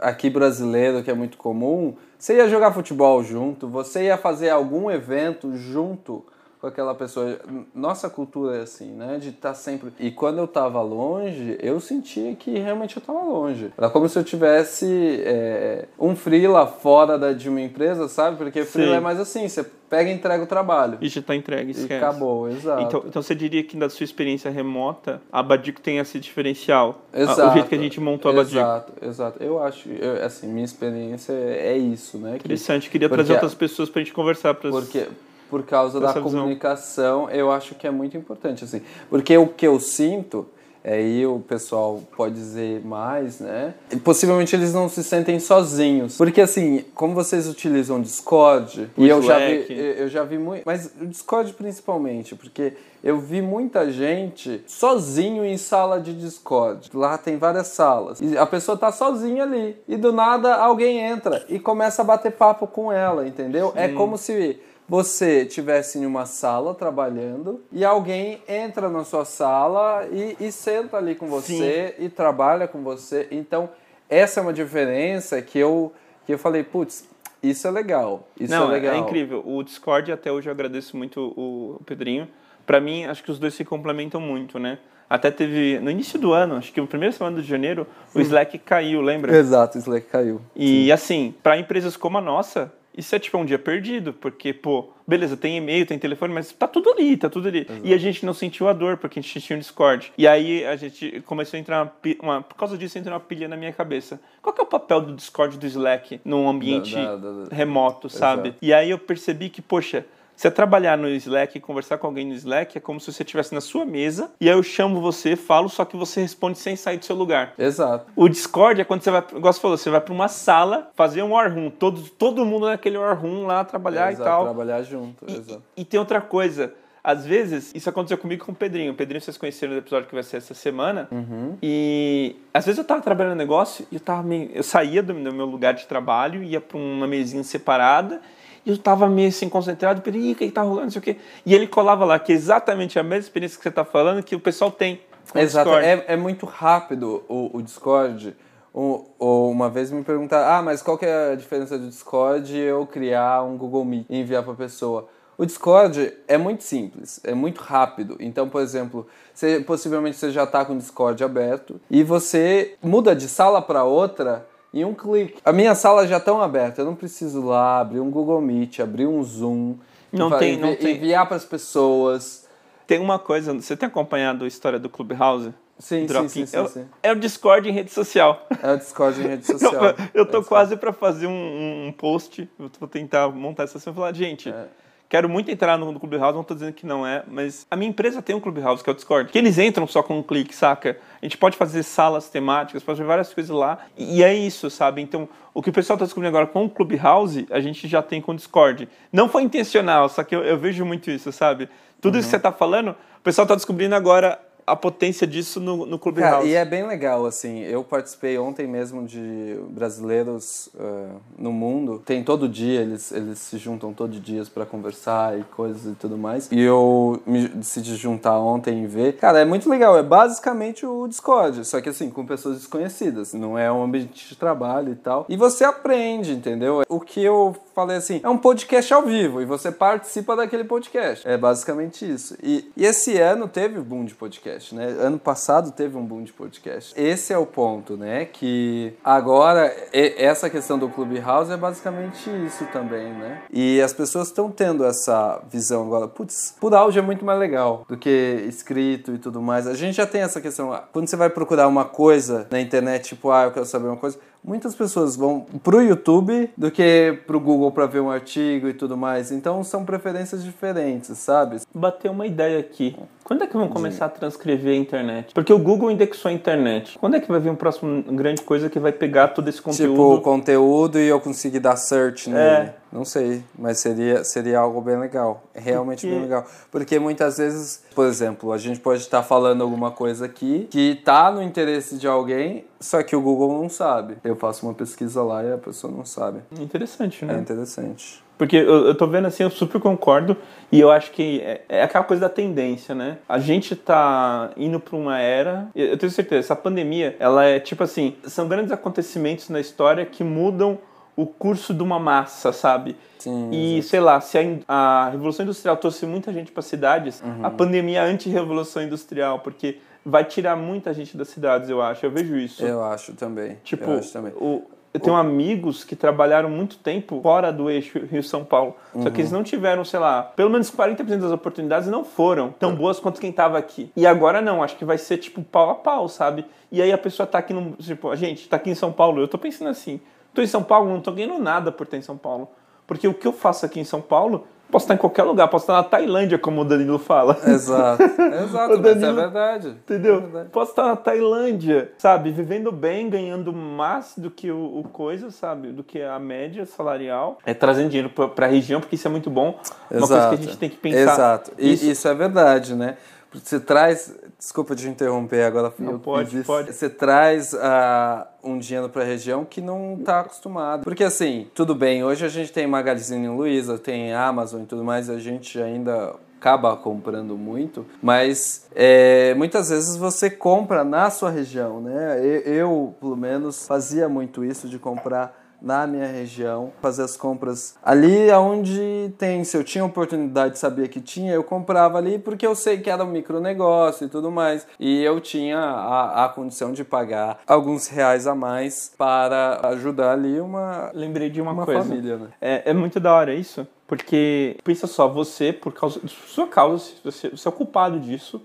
[0.00, 4.90] aqui brasileiro, que é muito comum, você ia jogar futebol junto, você ia fazer algum
[4.90, 6.24] evento junto
[6.62, 7.40] com aquela pessoa.
[7.74, 9.18] Nossa cultura é assim, né?
[9.20, 9.92] De estar sempre.
[9.98, 13.72] E quando eu tava longe, eu sentia que realmente eu tava longe.
[13.76, 18.36] Era como se eu tivesse é, um freela fora da, de uma empresa, sabe?
[18.36, 20.98] Porque freela é mais assim, você pega e entrega o trabalho.
[21.00, 21.94] E já tá entregue, E esquece.
[21.94, 22.82] acabou, exato.
[22.82, 27.02] Então, então você diria que da sua experiência remota, a Badico tem esse diferencial?
[27.12, 27.50] Exato.
[27.50, 28.56] O jeito que a gente montou a Badico.
[28.56, 29.42] Exato, exato.
[29.42, 32.34] Eu acho, eu, assim, minha experiência é isso, né?
[32.38, 34.54] Que, Interessante, queria Porque trazer a- outras pessoas pra gente conversar.
[34.54, 34.70] Pra...
[34.70, 35.08] porque
[35.52, 36.40] por causa da Essa visão.
[36.40, 38.80] comunicação, eu acho que é muito importante, assim.
[39.10, 40.46] Porque o que eu sinto
[40.84, 43.74] Aí o pessoal pode dizer mais, né?
[43.92, 46.16] E possivelmente eles não se sentem sozinhos.
[46.16, 50.64] Porque assim, como vocês utilizam Discord, O e eu já vi, eu já vi muito,
[50.66, 56.90] mas o Discord principalmente, porque eu vi muita gente sozinho em sala de Discord.
[56.92, 58.20] Lá tem várias salas.
[58.20, 59.76] E a pessoa tá sozinha ali.
[59.86, 63.72] E do nada alguém entra e começa a bater papo com ela, entendeu?
[63.76, 64.58] É como se
[64.92, 70.98] você estivesse em uma sala trabalhando e alguém entra na sua sala e, e senta
[70.98, 73.26] ali com você e trabalha com você.
[73.30, 73.70] Então,
[74.06, 75.94] essa é uma diferença que eu,
[76.26, 77.08] que eu falei, putz,
[77.42, 78.28] isso é legal.
[78.38, 78.94] Isso Não, é legal.
[78.94, 79.42] é incrível.
[79.46, 82.28] O Discord, até hoje, eu agradeço muito o o Pedrinho.
[82.66, 84.78] Pra mim, acho que os dois se complementam muito, né?
[85.08, 88.58] Até teve, no início do ano, acho que no primeiro semana de janeiro, o Slack
[88.58, 89.34] caiu, lembra?
[89.34, 90.42] Exato, o Slack caiu.
[90.54, 94.90] E assim, para empresas como a nossa, isso é tipo um dia perdido, porque, pô,
[95.06, 97.66] beleza, tem e-mail, tem telefone, mas tá tudo ali, tá tudo ali.
[97.82, 100.12] E a gente não sentiu a dor, porque a gente tinha um Discord.
[100.18, 103.48] E aí a gente começou a entrar uma, uma por causa disso entrou uma pilha
[103.48, 104.20] na minha cabeça.
[104.42, 108.08] Qual que é o papel do Discord do Slack num ambiente Da- da- da- remoto,
[108.08, 108.48] sabe?
[108.48, 108.58] Exato.
[108.62, 110.04] E aí eu percebi que, poxa,
[110.42, 113.54] você trabalhar no Slack e conversar com alguém no Slack é como se você estivesse
[113.54, 116.96] na sua mesa e aí eu chamo você, falo, só que você responde sem sair
[116.96, 117.54] do seu lugar.
[117.56, 118.06] Exato.
[118.16, 121.22] O Discord é quando você vai, igual você falou, você vai para uma sala fazer
[121.22, 124.44] um war room, todo, todo mundo naquele war room lá trabalhar Exato, e tal.
[124.44, 125.24] Trabalhar junto.
[125.28, 125.62] E, Exato.
[125.76, 126.74] e tem outra coisa.
[127.04, 128.92] Às vezes, isso aconteceu comigo com o Pedrinho.
[128.92, 131.08] O Pedrinho vocês conheceram no episódio que vai ser essa semana.
[131.10, 131.56] Uhum.
[131.62, 135.12] E às vezes eu tava trabalhando no negócio e eu tava meio, eu saía do,
[135.12, 138.20] do meu lugar de trabalho, ia para uma mesinha separada
[138.64, 141.02] e eu tava meio assim concentrado, Pedrinho, o que que tá rolando, não sei o
[141.02, 141.16] quê.
[141.44, 144.34] E ele colava lá, que é exatamente a mesma experiência que você tá falando que
[144.34, 145.00] o pessoal tem.
[145.34, 148.36] Exato, é, é muito rápido o, o Discord.
[148.74, 152.52] O- o- uma vez me perguntaram, ah, mas qual que é a diferença do Discord
[152.54, 155.08] e eu criar um Google Meet e enviar para a pessoa?
[155.36, 158.16] O Discord é muito simples, é muito rápido.
[158.20, 163.14] Então, por exemplo, você, possivelmente você já está com o Discord aberto e você muda
[163.14, 165.38] de sala para outra em um clique.
[165.44, 169.06] A minha sala já estão aberta, eu não preciso lá abrir um Google Meet, abrir
[169.06, 169.76] um Zoom,
[170.12, 170.96] Não tem- não tem.
[170.96, 172.46] enviar para as pessoas.
[172.86, 175.52] Tem uma coisa, você tem acompanhado a história do Clubhouse?
[175.78, 176.86] Sim, sim, sim, sim, é, o- sim.
[177.02, 178.46] é o Discord em rede social.
[178.62, 179.82] É o Discord em rede social.
[180.14, 183.92] eu tô É quase para fazer um, um- post, eu vou tentar montar essa e
[183.94, 184.66] falar, gente, É.
[185.12, 188.22] quero muito entrar no, Clubhouse, não tô dizendo que não é, mas a minha empresa
[188.22, 190.96] tem um Clubhouse, que é o Discord, que eles entram só com um clique, saca?
[191.20, 195.02] A gente pode fazer salas temáticas, pode fazer várias coisas lá, e, é isso, sabe?
[195.02, 198.22] Então, o que o pessoal tá descobrindo agora com o Clubhouse, a gente já tem
[198.22, 198.88] com o Discord.
[199.12, 201.68] Não foi intencional, só que eu, eu vejo muito isso, sabe?
[202.00, 205.86] Tudo isso que você tá falando, o pessoal tá descobrindo agora a potência disso no,
[205.86, 206.30] no Clubhouse.
[206.30, 212.02] Cara, e é bem legal, assim, eu participei ontem mesmo de brasileiros eh, no mundo.
[212.04, 216.16] Tem todo dia, eles, eles se juntam todo dia para conversar e coisas e tudo
[216.16, 216.50] mais.
[216.50, 219.16] E eu me decidi juntar ontem e ver.
[219.16, 223.34] Cara, é muito legal, é basicamente o Discord, só que assim, com pessoas desconhecidas.
[223.34, 225.26] Não é um ambiente de trabalho e tal.
[225.28, 226.82] E você aprende, entendeu?
[226.88, 231.26] O que eu falei assim, é um podcast ao vivo e você participa daquele podcast.
[231.26, 232.36] É basicamente isso.
[232.42, 234.86] E, e esse ano teve o boom de podcast, né?
[235.00, 236.92] Ano passado teve um boom de podcast.
[236.96, 238.24] Esse é o ponto, né?
[238.26, 243.42] Que agora essa questão do Clubhouse é basicamente isso também, né?
[243.52, 246.08] E as pessoas estão tendo essa visão agora.
[246.08, 249.66] Putz, por áudio é muito mais legal do que escrito e tudo mais.
[249.66, 250.72] A gente já tem essa questão.
[250.72, 253.96] ah, Quando você vai procurar uma coisa na internet, tipo, ah, eu quero saber uma
[253.96, 254.18] coisa.
[254.44, 258.96] Muitas pessoas vão pro YouTube do que pro Google para ver um artigo e tudo
[258.96, 259.30] mais.
[259.30, 261.60] Então são preferências diferentes, sabe?
[261.72, 262.96] bater uma ideia aqui.
[263.32, 265.32] Quando é que vão começar a transcrever a internet?
[265.32, 266.98] Porque o Google indexou a internet.
[266.98, 269.70] Quando é que vai vir um próximo grande coisa que vai pegar todo esse Tipo,
[269.70, 270.20] conteúdo?
[270.20, 272.42] conteúdo e eu conseguir dar search nele.
[272.68, 272.74] É.
[272.92, 275.44] Não sei, mas seria, seria algo bem legal.
[275.54, 276.44] Realmente Porque- bem legal.
[276.70, 281.32] Porque muitas vezes, por exemplo, a gente pode estar falando alguma coisa aqui que tá
[281.32, 284.18] no interesse de alguém, só que o Google não sabe.
[284.22, 286.40] Eu faço uma pesquisa lá e a pessoa não sabe.
[286.60, 287.38] Interessante, É né?
[287.38, 288.22] interessante.
[288.38, 290.36] Porque eu, eu tô vendo assim, eu super concordo.
[290.70, 293.18] E eu acho que é, é aquela coisa da tendência, né?
[293.28, 295.68] A gente tá indo pra uma era.
[295.74, 300.24] Eu tenho certeza, essa pandemia, ela é tipo assim: são grandes acontecimentos na história que
[300.24, 300.78] mudam
[301.14, 302.96] o curso de uma massa, sabe?
[303.18, 307.44] Sim, E sei lá, se a, a Revolução Industrial trouxe muita gente para cidades, Uhum.
[307.44, 312.04] a pandemia é anti-revolução industrial, porque vai tirar muita gente das cidades, eu acho.
[312.06, 312.64] Eu vejo isso.
[312.64, 313.58] Eu acho também.
[313.62, 314.32] Tipo, eu acho também.
[314.36, 318.76] o- eu tenho amigos que trabalharam muito tempo fora do eixo Rio-São Paulo.
[319.02, 319.38] Só que eles Uhum.
[319.38, 323.32] não tiveram, sei lá, pelo menos 40% das oportunidades não foram tão boas quanto quem
[323.32, 323.90] tava aqui.
[323.96, 326.44] E agora não, acho que vai ser tipo pau a pau, sabe?
[326.70, 327.72] E aí a pessoa tá aqui no.
[327.72, 330.00] Tipo, a gente tá aqui em São Paulo, eu tô pensando assim.
[330.34, 332.48] Tô em São Paulo, não tô ganhando nada por estar em São Paulo.
[332.86, 335.64] Porque o que eu faço aqui em São Paulo Posso estar em qualquer lugar, posso
[335.64, 337.38] estar na Tailândia, como o Danilo fala.
[337.46, 338.02] Exato,
[338.42, 339.68] exato, é Danilo- verdade.
[339.68, 340.16] Entendeu?
[340.16, 340.48] É verdade.
[340.48, 342.32] Posso estar na Tailândia, sabe?
[342.32, 345.68] Vivendo bem, ganhando mais do que o, o coisa, sabe?
[345.72, 347.38] Do que a média salarial.
[347.44, 349.58] É trazendo dinheiro pra, pra região, porque isso é muito bom.
[349.90, 351.00] Uma coisa que a gente tem que pensar.
[351.12, 351.52] Exato.
[351.58, 352.96] E Isso- isso, é verdade, né?
[353.34, 354.14] Você traz.
[354.42, 355.72] Desculpa te interromper agora.
[355.78, 356.72] Não, eu pode, pode.
[356.72, 360.82] Você traz ah, um dinheiro para a região que não está acostumado.
[360.82, 365.08] Porque assim, tudo bem, hoje a gente tem Magazine Luiza, tem Amazon e tudo mais,
[365.08, 371.80] a gente ainda acaba comprando muito, mas é, muitas vezes você compra na sua região,
[371.80, 372.20] né?
[372.44, 378.30] Eu, pelo menos, fazia muito isso de comprar na minha região, fazer as compras ali
[378.32, 379.44] onde tem.
[379.44, 383.04] Se eu tinha oportunidade, sabia que tinha, eu comprava ali porque eu sei que era
[383.04, 384.66] um micronegócio e tudo mais.
[384.78, 390.40] E eu tinha a, a condição de pagar alguns reais a mais para ajudar ali
[390.40, 391.82] uma, Lembrei de uma, uma coisa.
[391.82, 392.28] família, né?
[392.40, 396.94] É, é muito da hora isso, porque pensa só, você, por causa sua causa, se
[397.04, 398.42] você, você é o culpado disso,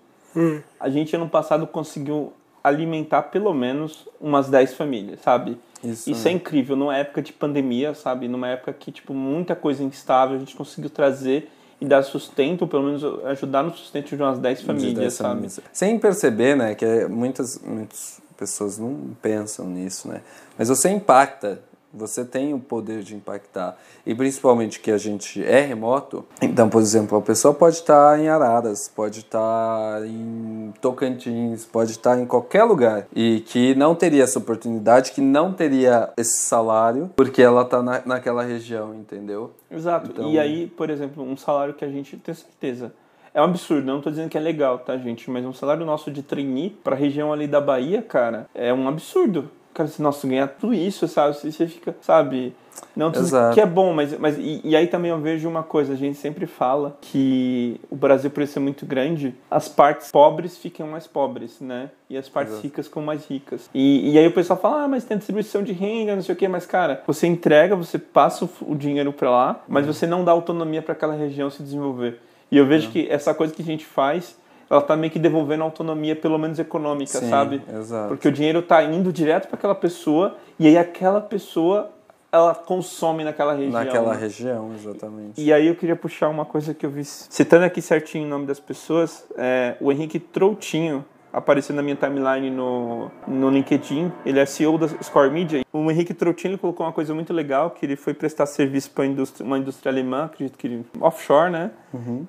[0.79, 2.31] a gente ano passado conseguiu
[2.67, 5.57] alimentar pelo menos umas 10 famílias, sabe?
[5.83, 6.31] Isso, Isso né?
[6.31, 8.27] é incrível, numa época de pandemia, sabe?
[8.27, 11.49] Numa época que, tipo, muita coisa instável, a gente conseguiu trazer
[11.79, 15.13] e dar sustento, ou pelo menos ajudar no sustento de umas 10 de famílias, dez
[15.13, 15.29] sabe?
[15.29, 15.59] famílias.
[15.71, 20.21] Sem perceber, né, que muitas, muitas pessoas não pensam nisso, né?
[20.57, 21.59] Mas você impacta,
[21.93, 23.77] você tem o poder de impactar.
[24.05, 28.27] E principalmente que a gente é remoto, então, por exemplo, a pessoa pode estar em
[28.27, 34.39] Araras, pode estar em Tocantins, pode estar em qualquer lugar e que não teria essa
[34.39, 39.51] oportunidade, que não teria esse salário, porque ela está na, naquela região, entendeu?
[39.69, 40.11] Exato.
[40.11, 42.91] Então- E aí, por exemplo, um salário que a gente tem certeza.
[43.33, 45.29] É um absurdo, não tô dizendo que é legal, tá, gente?
[45.29, 49.51] Mas um salário nosso de trainee pra região ali da Bahia, cara, é um absurdo.
[49.77, 51.35] Cara, se nossa, ganhar tudo isso, sabe?
[51.35, 52.51] Você você fica, sabe?
[52.95, 53.11] Não
[53.53, 56.17] que é bom, mas, mas e, e aí também eu vejo uma coisa, a gente
[56.17, 61.59] sempre fala que o Brasil, por ser muito grande, as partes pobres ficam mais pobres,
[61.61, 61.91] né?
[62.09, 62.67] E as partes Exato.
[62.67, 63.69] ricas ficam mais ricas.
[63.71, 66.35] E, e aí o pessoal fala, ah, mas tem distribuição de renda, não sei o
[66.35, 69.93] quê, mas cara, você entrega, você passa o, dinheiro pra lá, mas Uhum.
[69.93, 72.19] você não dá autonomia pra aquela região se desenvolver.
[72.51, 74.35] E eu vejo que essa coisa que a gente faz,
[74.69, 77.61] ela tá meio que devolvendo autonomia, pelo menos econômica, Sim, sabe?
[77.73, 78.09] exato.
[78.09, 81.91] Porque o dinheiro tá indo direto para aquela pessoa e aí aquela pessoa
[82.31, 83.71] ela consome naquela região.
[83.71, 84.19] Naquela né?
[84.19, 85.41] região, exatamente.
[85.41, 88.45] E aí eu queria puxar uma coisa que eu vi, citando aqui certinho o nome
[88.45, 94.45] das pessoas, é, o Henrique Troutinho apareceu na minha timeline no, no LinkedIn, ele é
[94.45, 95.63] CEO da Score Media.
[95.71, 99.05] O Henrique Troutinho colocou uma coisa muito legal, que ele foi prestar serviço para
[99.41, 101.71] uma indústria alemã, acredito que ele, offshore, né,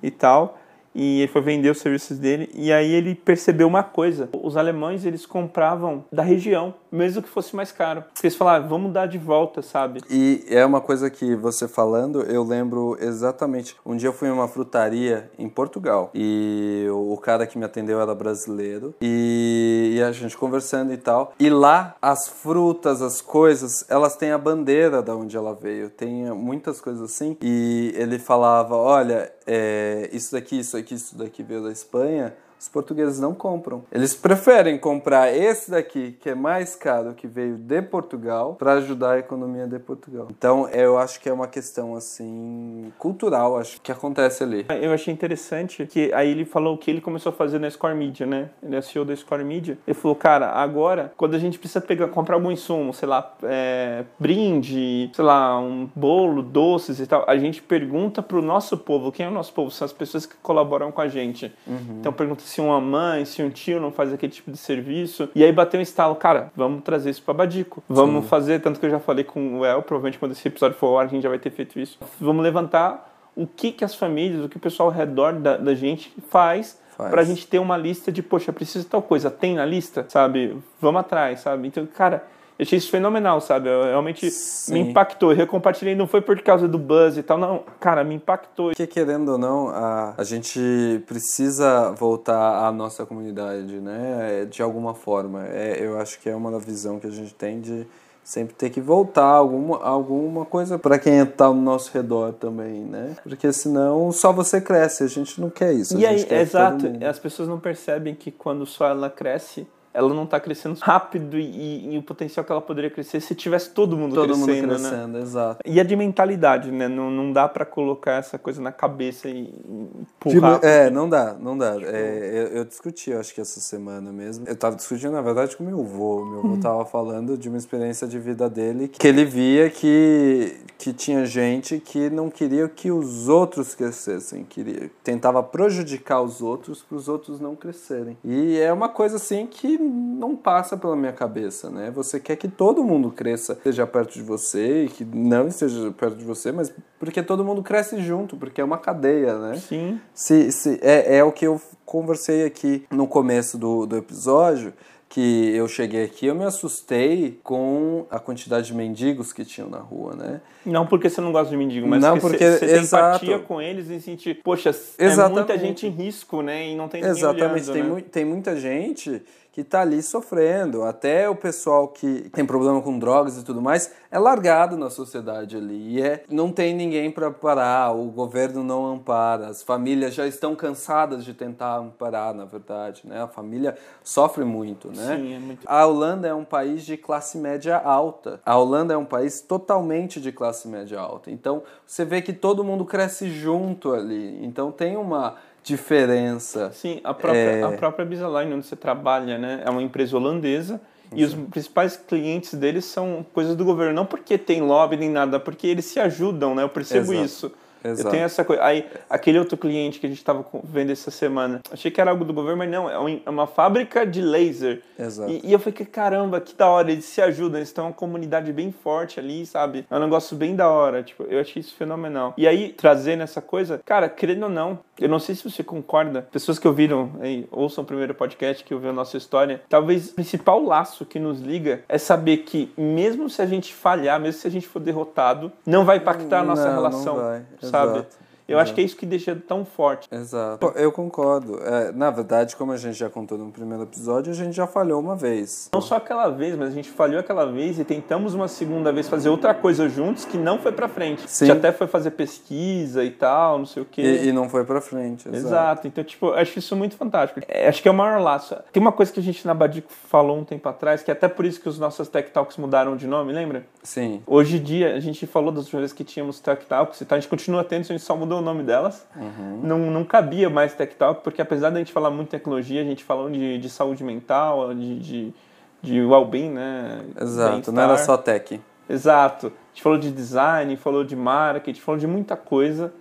[0.03, 0.59] e tal.
[0.99, 5.05] E ele foi vender os serviços dele e aí ele percebeu uma coisa: os alemães
[5.05, 8.03] eles compravam da região, mesmo que fosse mais caro.
[8.21, 10.01] Eles falaram, "Ah, vamos dar de volta, sabe?
[10.11, 13.77] E é uma coisa que você falando, eu lembro exatamente.
[13.87, 18.01] Um dia eu fui em uma frutaria em Portugal e o cara que me atendeu
[18.01, 21.33] era brasileiro e, e a gente conversando e tal.
[21.39, 25.91] E lá as frutas, as coisas, elas têm a bandeira da onde ela veio.
[25.91, 27.37] Tem muitas coisas assim.
[27.41, 32.37] E ele falava: olha, é, isso daqui, isso aqui, isso daqui veio da Espanha.
[32.59, 33.85] Os portugueses não compram.
[33.93, 39.13] Eles preferem comprar esse daqui, que é mais caro, que veio de Portugal, para ajudar
[39.13, 40.29] a economia de Portugal.
[40.31, 44.67] Então, eu acho que é uma questão assim cultural, acho que acontece ali.
[44.83, 47.95] Eu achei interessante que aí ele falou o que ele começou a fazer na Score
[47.95, 48.51] Media, né?
[48.63, 49.79] Ele é CEO da Score Media.
[49.87, 54.05] Ele falou, cara, agora, quando a gente precisa pegar, comprar algum insumo, sei lá, é,
[54.19, 59.27] brinde, sei lá, um bolo, doces e tal, a gente pergunta pro nosso povo, quem
[59.27, 59.71] é o nosso povo?
[59.71, 61.53] São as pessoas que colaboram com a gente.
[62.01, 65.29] Então pergunta se uma mãe, se um tio não faz aquele tipo de serviço.
[65.35, 67.83] E aí bateu um estalo, cara, vamos trazer isso pra Badico.
[67.89, 70.87] Vamos fazer, tanto que eu já falei com o El, provavelmente quando esse episódio for
[70.89, 71.99] ao ar, a gente já vai ter feito isso.
[72.21, 75.75] Vamos levantar o que, que as famílias, o que o pessoal ao redor da, da
[75.75, 77.11] gente faz, Faz.
[77.11, 80.57] pra gente ter uma lista de, poxa, precisa de tal coisa, tem na lista, sabe?
[80.81, 81.69] Vamos atrás, sabe?
[81.69, 82.25] Então, cara,
[82.59, 83.69] eu achei isso fenomenal, sabe?
[83.69, 84.73] Eu, realmente Sim.
[84.73, 85.33] me impactou.
[85.33, 87.63] Eu compartilhei, não foi por causa do buzz e tal, não.
[87.79, 88.71] Cara, me impactou.
[88.71, 94.45] Porque, querendo ou não, a, a gente precisa voltar à nossa comunidade, né?
[94.51, 95.47] De alguma forma.
[95.47, 97.87] É, eu acho que é uma visão que a gente tem de
[98.25, 103.17] sempre ter que voltar alguma, alguma coisa para quem está ao nosso redor também, né?
[103.23, 105.97] Porque senão só você cresce, a gente não quer isso.
[105.97, 109.65] E aí, exato, as pessoas não percebem que quando só ela cresce,
[109.99, 113.71] ela não tá crescendo rápido e, e o potencial que ela poderia crescer se tivesse
[113.71, 114.89] todo mundo todo mundo crescendo, né?
[114.89, 115.61] crescendo, exato.
[115.67, 116.87] E é de mentalidade, né?
[116.87, 120.61] Não, não dá pra colocar essa coisa na cabeça e De- empurrar.
[120.63, 121.75] é, não dá, não dá.
[121.83, 124.47] É, eu, eu discuti, acho que essa semana mesmo.
[124.47, 126.25] Eu tava discutindo, na verdade, com meu avô.
[126.25, 130.93] Meu avô tava falando de uma experiência de vida dele que ele via que que
[130.93, 136.97] tinha gente que não queria que os outros crescessem, queria, tentava prejudicar os outros para
[136.97, 138.17] os outros não crescerem.
[138.25, 141.91] E é uma coisa assim que não passa pela minha cabeça, né?
[141.91, 146.17] Você quer que todo mundo cresça, esteja perto de você e que não esteja perto
[146.17, 149.57] de você, mas porque todo mundo cresce junto, porque é uma cadeia, né?
[149.57, 150.01] Sim.
[150.15, 154.73] Se, se, é, é o que eu conversei aqui no começo do, do episódio
[155.09, 159.79] que eu cheguei aqui, eu me assustei com a quantidade de mendigos que tinham na
[159.79, 160.41] rua, né?
[160.67, 163.89] Não porque você não gosta de mendigo, mas não porque você tem empatia com eles
[163.89, 165.21] e sentir, poxa, Exatamente.
[165.21, 166.69] é muita gente em risco, né?
[166.69, 167.89] E não tem ninguém Exatamente, olhando, tem, né?
[167.89, 169.23] mu tem muita gente
[169.59, 170.85] que está ali sofrendo.
[170.85, 175.57] Até o pessoal que tem problema com drogas e tudo mais é largado na sociedade
[175.57, 175.97] ali.
[175.97, 180.55] E é, não tem ninguém para parar, o governo não ampara, as famílias já estão
[180.55, 183.03] cansadas de tentar amparar, na verdade.
[183.05, 183.21] Né?
[183.21, 184.89] A família sofre muito.
[184.89, 185.17] Né?
[185.17, 185.67] Sim, é muito...
[185.67, 188.41] A Holanda é um país de classe média alta.
[188.47, 191.33] A Holanda é um país totalmente de classe média alta.
[191.33, 194.39] Então você vê que todo mundo cresce junto ali.
[194.45, 196.71] Então tem uma diferença.
[196.73, 197.63] Sim, a própria, é...
[197.63, 200.81] a própria Bisaline, onde você trabalha, né, é uma empresa holandesa
[201.13, 203.95] e os principais clientes deles são coisas do governo.
[203.95, 206.63] Não porque tem lobby nem nada, porque eles se ajudam, né?
[206.63, 207.25] Eu percebo Exato.
[207.25, 207.53] isso.
[207.83, 208.09] Exato.
[208.09, 208.63] Eu tenho essa coisa.
[208.63, 212.25] Aí, aquele outro cliente que a gente estava vendo essa semana, achei que era algo
[212.25, 214.83] do governo, mas não, é uma fábrica de laser.
[214.99, 215.31] Exato.
[215.31, 218.53] E, e eu falei, caramba, que da hora, eles se ajudam, eles estão uma comunidade
[218.53, 219.87] bem forte ali, sabe?
[219.91, 222.35] É um negócio bem da hora, tipo, eu achei isso fenomenal.
[222.37, 226.23] E aí, trazendo essa coisa, cara, querendo ou não, eu não sei se você concorda,
[226.33, 230.15] pessoas que ouviram, aí, ouçam o primeiro podcast que ouviu a nossa história, talvez o
[230.15, 234.47] principal laço que nos liga é saber que, mesmo se a gente falhar, mesmo se
[234.47, 238.03] a gente for derrotado, não vai impactar a nossa Não, não relação, vai.
[238.03, 238.07] sabe?
[238.49, 238.53] Exato.
[238.53, 240.09] Eu acho que é isso que deixa tão forte.
[240.11, 240.73] Exato.
[240.75, 241.61] Eu concordo.
[241.63, 245.01] É, na verdade, como a gente já contou no primeiro episódio, a gente já falhou
[245.01, 245.69] uma vez.
[245.73, 249.09] Não só aquela vez, mas a gente falhou aquela vez e tentamos uma segunda vez
[249.09, 251.29] fazer outra coisa juntos que não foi pra frente.
[251.29, 251.45] Sim.
[251.45, 254.03] A gente até foi fazer pesquisa e tal, não sei o quê.
[254.03, 255.29] E, e não foi pra frente.
[255.29, 255.47] Exato.
[255.47, 255.89] Exato.
[255.89, 257.41] Então, tipo, eu acho isso muito fantástico.
[257.49, 258.57] É, acho que é o maior laço.
[258.73, 261.29] Tem uma coisa que a gente na Badico falou um tempo atrás, que é até
[261.29, 263.67] por isso que os nossos Tech Talks mudaram de nome, lembra?
[263.83, 264.23] Sim.
[264.27, 267.21] Hoje em dia, a gente falou das últimas vezes que tínhamos Tech Talks, então a
[267.21, 269.07] gente continua tendo, a gente só mudou o nome delas.
[269.17, 269.61] Uhum.
[269.63, 273.05] Não, não cabia mais Tech Talk, porque apesar da gente falar muito tecnologia, a gente
[273.05, 275.35] falou de, de saúde mental, de, de,
[275.83, 277.01] de well-being, né?
[277.21, 277.73] Exato.
[277.73, 278.61] Não era só tech.
[278.89, 279.49] Exato.
[279.49, 282.93] A gente falou de design, falou de marketing, falou de muita coisa.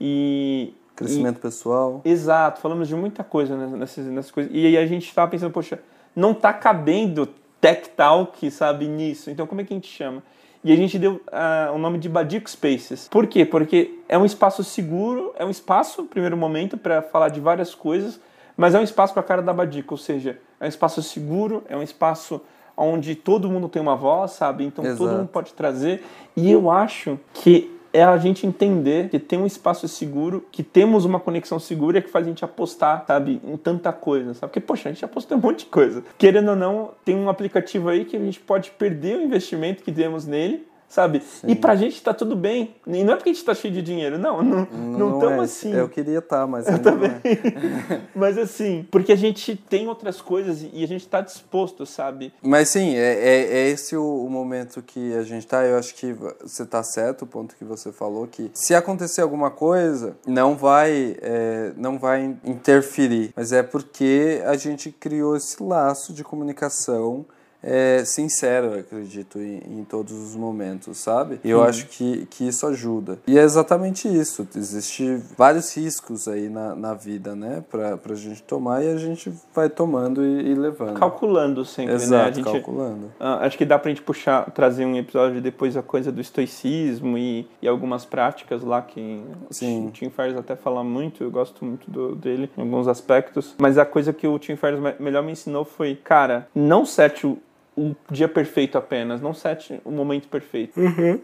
[0.00, 0.74] E.
[0.94, 2.02] Crescimento pessoal.
[2.04, 4.52] e- exato, falamos de muita coisa nessas, nessas coisas.
[4.54, 5.78] E aí a gente estava pensando, poxa,
[6.14, 7.26] não tá cabendo
[7.60, 9.30] Tech Talk, sabe, nisso.
[9.30, 10.22] Então como é que a gente chama?
[10.64, 13.08] E a gente deu ah, o nome de Badico Spaces.
[13.08, 13.44] Por quê?
[13.44, 18.20] Porque é um espaço seguro, é um espaço, primeiro momento, para falar de várias coisas,
[18.56, 21.64] mas é um espaço para a cara da Badico, ou seja, é um espaço seguro,
[21.68, 22.40] é um espaço
[22.76, 24.64] onde todo mundo tem uma voz, sabe?
[24.64, 25.18] Então todo Exato.
[25.18, 26.04] mundo pode trazer.
[26.36, 31.04] E eu acho que é a gente entender que tem um espaço seguro, que temos
[31.04, 34.50] uma conexão segura que faz a gente apostar, sabe, em tanta coisa, sabe?
[34.50, 36.02] Porque, poxa, a gente apostou em um monte de coisa.
[36.16, 39.90] Querendo ou não, tem um aplicativo aí que a gente pode perder o investimento que
[39.90, 41.22] demos nele, sabe?
[41.48, 42.74] E pra gente tá tudo bem.
[42.86, 44.42] E não é porque a gente tá cheio de dinheiro, não.
[44.42, 45.44] Não não estamos é.
[45.44, 45.72] assim.
[45.74, 47.20] Eu queria estar, mas eu não é.
[48.14, 52.32] Mas assim, porque a gente tem outras coisas e a gente tá disposto, sabe?
[52.42, 55.64] Mas sim, é, é, é esse o, o momento que a gente tá.
[55.64, 59.50] Eu acho que você tá certo, o ponto que você falou, que se acontecer alguma
[59.50, 63.32] coisa, não vai, é, não vai interferir.
[63.34, 67.24] Mas é porque a gente criou esse laço de comunicação
[67.62, 71.40] é, sincero, eu acredito, em, em todos os momentos, sabe?
[71.44, 71.68] E eu Sim.
[71.68, 73.18] acho que, que isso ajuda.
[73.26, 74.46] E é exatamente isso.
[74.56, 77.62] Existem vários riscos aí na, na vida, né?
[77.70, 80.98] Pra, pra gente tomar e a gente vai tomando e, e levando.
[80.98, 82.00] Calculando sempre, né?
[82.00, 83.12] A Exato, gente, calculando.
[83.20, 87.16] Ah, acho que dá pra gente puxar, trazer um episódio depois a coisa do estoicismo
[87.16, 89.86] e, e algumas práticas lá que Sim.
[89.86, 93.54] o Tim Ferriss até fala muito, eu gosto muito do- dele em alguns aspectos.
[93.58, 97.26] Mas a coisa que o Tim Ferriss me- melhor me ensinou foi, cara, não sete
[97.26, 97.38] o,
[97.76, 100.78] o dia perfeito apenas, não sete o momento perfeito.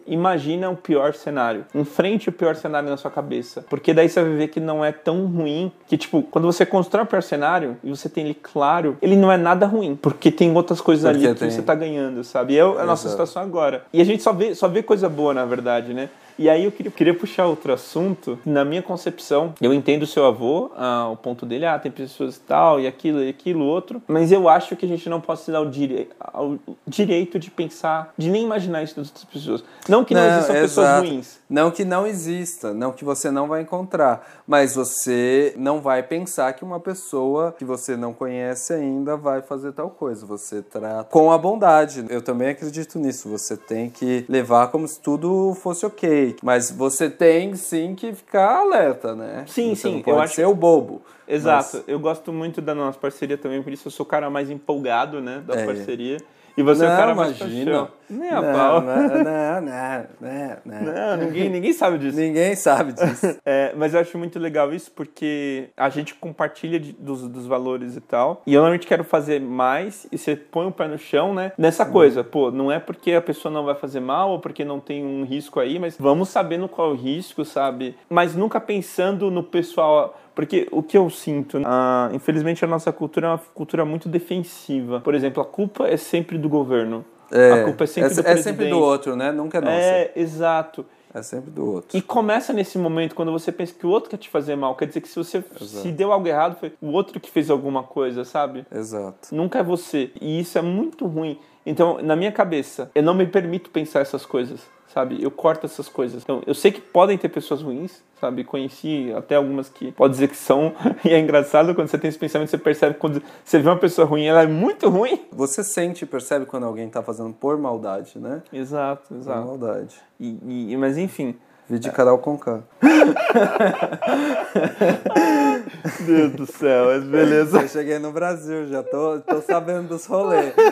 [0.06, 1.64] Imagina o pior cenário.
[1.74, 3.64] Enfrente o pior cenário na sua cabeça.
[3.68, 5.70] Porque daí você vai ver que não é tão ruim.
[5.86, 9.30] Que, tipo, quando você constrói o pior cenário e você tem ele claro, ele não
[9.30, 9.94] é nada ruim.
[10.00, 12.54] Porque tem outras coisas Porque ali que tem- você tá ganhando, sabe?
[12.54, 13.08] E é a nossa Exato.
[13.10, 13.84] situação agora.
[13.92, 16.08] E a gente só vê, só vê coisa boa, na verdade, né?
[16.38, 18.38] E aí eu queria, queria puxar outro assunto.
[18.46, 22.36] Na minha concepção, eu entendo o seu avô, ah, o ponto dele, ah, tem pessoas
[22.36, 24.00] e tal, e aquilo, e aquilo, outro.
[24.06, 26.08] Mas eu acho que a gente não pode se dar o, dire...
[26.34, 29.64] o direito de pensar, de nem imaginar isso das outras pessoas.
[29.88, 30.68] Não que não, não existam exato.
[30.68, 31.38] pessoas ruins.
[31.50, 34.42] Não que não exista, não que você não vai encontrar.
[34.46, 39.72] Mas você não vai pensar que uma pessoa que você não conhece ainda vai fazer
[39.72, 40.26] tal coisa.
[40.26, 42.04] Você trata com a bondade.
[42.10, 43.28] Eu também acredito nisso.
[43.30, 46.27] Você tem que levar como se tudo fosse ok.
[46.42, 49.44] Mas você tem sim que ficar alerta, né?
[49.46, 49.94] Sim, você sim.
[49.96, 50.34] Não pode eu acho...
[50.34, 51.02] ser o bobo.
[51.26, 51.78] Exato.
[51.78, 51.84] Mas...
[51.88, 55.20] Eu gosto muito da nossa parceria também, por isso eu sou o cara mais empolgado,
[55.20, 55.66] né, da é.
[55.66, 56.18] parceria.
[56.58, 57.88] E você não, é o cara mais imagina.
[58.10, 58.80] Nem a pau.
[58.80, 61.24] Não, não, não, não, não.
[61.24, 62.18] ninguém, ninguém sabe disso.
[62.18, 63.38] Ninguém sabe disso.
[63.46, 67.96] é, mas eu acho muito legal isso porque a gente compartilha de, dos, dos valores
[67.96, 68.42] e tal.
[68.44, 71.52] E eu normalmente quero fazer mais e você põe o pé no chão, né?
[71.56, 71.92] Nessa uhum.
[71.92, 75.04] coisa, pô, não é porque a pessoa não vai fazer mal ou porque não tem
[75.04, 77.96] um risco aí, mas vamos sabendo qual é o risco, sabe?
[78.10, 83.26] Mas nunca pensando no pessoal porque o que eu sinto, ah, infelizmente a nossa cultura
[83.26, 85.00] é uma cultura muito defensiva.
[85.00, 87.04] Por exemplo, a culpa é sempre do governo.
[87.28, 88.38] É, a culpa é sempre é, do presidente.
[88.38, 89.32] É sempre do outro, né?
[89.32, 89.76] Nunca é nossa.
[89.76, 90.86] É, exato.
[91.12, 91.98] É sempre do outro.
[91.98, 94.76] E começa nesse momento, quando você pensa que o outro quer te fazer mal.
[94.76, 95.82] Quer dizer que se você Exato.
[95.82, 98.64] se deu algo errado, foi o outro que fez alguma coisa, sabe?
[98.72, 99.34] Exato.
[99.34, 100.12] Nunca é você.
[100.20, 101.36] E isso é muito ruim.
[101.68, 105.22] Então, na minha cabeça, eu não me permito pensar essas coisas sabe?
[105.22, 106.22] Eu corto essas coisas.
[106.22, 108.42] Então, eu sei que podem ter pessoas ruins, sabe?
[108.42, 112.18] Conheci até algumas que pode dizer que são, e é engraçado quando você tem esse
[112.18, 115.20] pensamento, você percebe quando você vê uma pessoa ruim, ela é muito ruim.
[115.30, 118.42] Você sente e percebe quando alguém tá fazendo por maldade, né?
[118.52, 119.40] Exato, exato.
[119.40, 119.96] Por maldade.
[120.18, 121.36] E, e, mas enfim.
[121.68, 122.60] Vídeo de Carol Conká.
[126.06, 127.60] Deus do céu, mas beleza.
[127.60, 130.54] Eu cheguei no Brasil, já tô, tô sabendo dos rolês.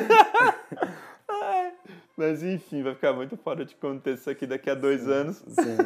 [2.19, 5.37] Mas enfim, vai ficar muito fora de contexto aqui daqui a dois sim, anos.
[5.37, 5.77] Sim,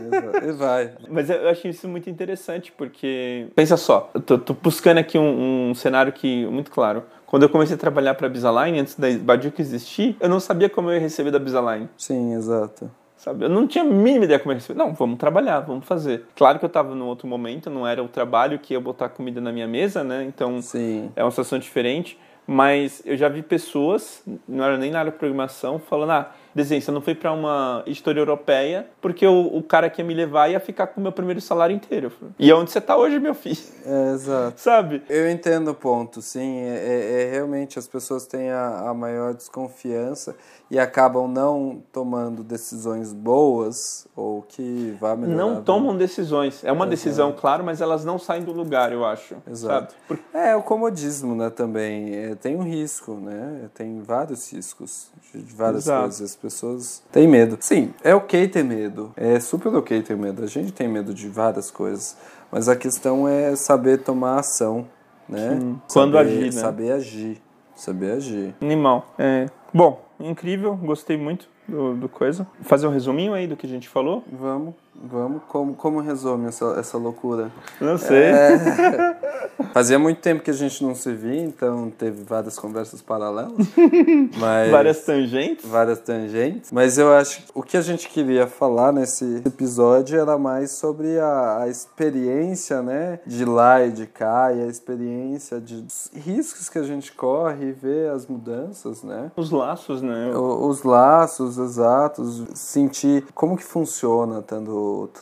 [0.47, 0.95] e vai.
[1.09, 3.49] Mas eu acho isso muito interessante, porque.
[3.57, 7.03] Pensa só, eu tô, tô buscando aqui um, um, cenário que muito claro.
[7.27, 10.71] Quando eu comecei a trabalhar para a Bisaline, antes da Badiuca existir, eu não sabia
[10.71, 11.89] como eu ia receber da Bisaline.
[11.99, 12.89] Sim, exato.
[13.21, 13.45] Sabe?
[13.45, 14.79] Eu não tinha a mínima ideia como ia receber.
[14.79, 16.25] Não, vamos trabalhar, vamos fazer.
[16.35, 19.43] Claro que eu estava num outro momento, não era o trabalho que ia botar comida
[19.43, 20.25] na minha mesa, né?
[20.25, 21.13] Então Sim.
[21.15, 22.19] é uma situação diferente.
[22.47, 26.83] Mas eu já vi pessoas, não era nem na área de programação, falando: ah, desenho,
[26.83, 30.49] você não foi para uma editora europeia porque o, o cara que ia me levar
[30.49, 32.13] ia ficar com o meu primeiro salário inteiro.
[32.39, 33.59] E é onde você tá hoje, meu filho?
[33.85, 34.61] É, exato.
[34.61, 35.03] Sabe?
[35.09, 36.61] Eu entendo o ponto, sim.
[36.61, 40.37] É, é, é realmente as pessoas têm a, a maior desconfiança
[40.71, 45.37] e acabam não tomando decisões boas ou que vá melhorar.
[45.37, 46.63] Não tomam decisões.
[46.63, 46.91] É uma Exato.
[46.91, 49.37] decisão, claro, mas elas não saem do lugar, eu acho.
[49.51, 49.95] Exato.
[50.09, 50.21] Sabe?
[50.33, 52.15] É, o comodismo, né, também.
[52.15, 53.69] É, tem um risco, né?
[53.75, 56.03] Tem vários riscos de várias Exato.
[56.03, 56.37] coisas.
[56.41, 57.59] As pessoas têm medo.
[57.61, 59.13] Sim, é ok ter medo.
[59.15, 60.43] É super ok ter medo.
[60.43, 62.17] A gente tem medo de várias coisas.
[62.51, 64.89] Mas a questão é saber tomar ação,
[65.29, 65.59] né?
[65.61, 65.81] Sim.
[65.93, 66.51] Quando saber, agir, né?
[66.53, 67.43] Saber agir.
[67.77, 68.55] Saber agir.
[68.59, 69.07] Animal.
[69.19, 69.51] É.
[69.73, 72.47] Bom, incrível, gostei muito do, do coisa.
[72.63, 74.25] Fazer um resuminho aí do que a gente falou?
[74.33, 74.75] Vamos.
[75.03, 77.51] Vamos, como, como resume essa, essa loucura?
[77.81, 78.25] Não sei.
[78.25, 79.17] É...
[79.73, 83.53] Fazia muito tempo que a gente não se via, então teve várias conversas paralelas.
[84.39, 84.71] Mas...
[84.71, 85.65] Várias tangentes?
[85.65, 86.73] Várias tangentes.
[86.73, 91.19] Mas eu acho que o que a gente queria falar nesse episódio era mais sobre
[91.19, 93.21] a, a experiência, né?
[93.27, 95.85] De lá e de cá, e a experiência de
[96.15, 99.31] riscos que a gente corre e ver as mudanças, né?
[99.37, 100.35] Os laços, né?
[100.35, 102.45] O, os laços, exatos.
[102.55, 104.43] Sentir como que funciona,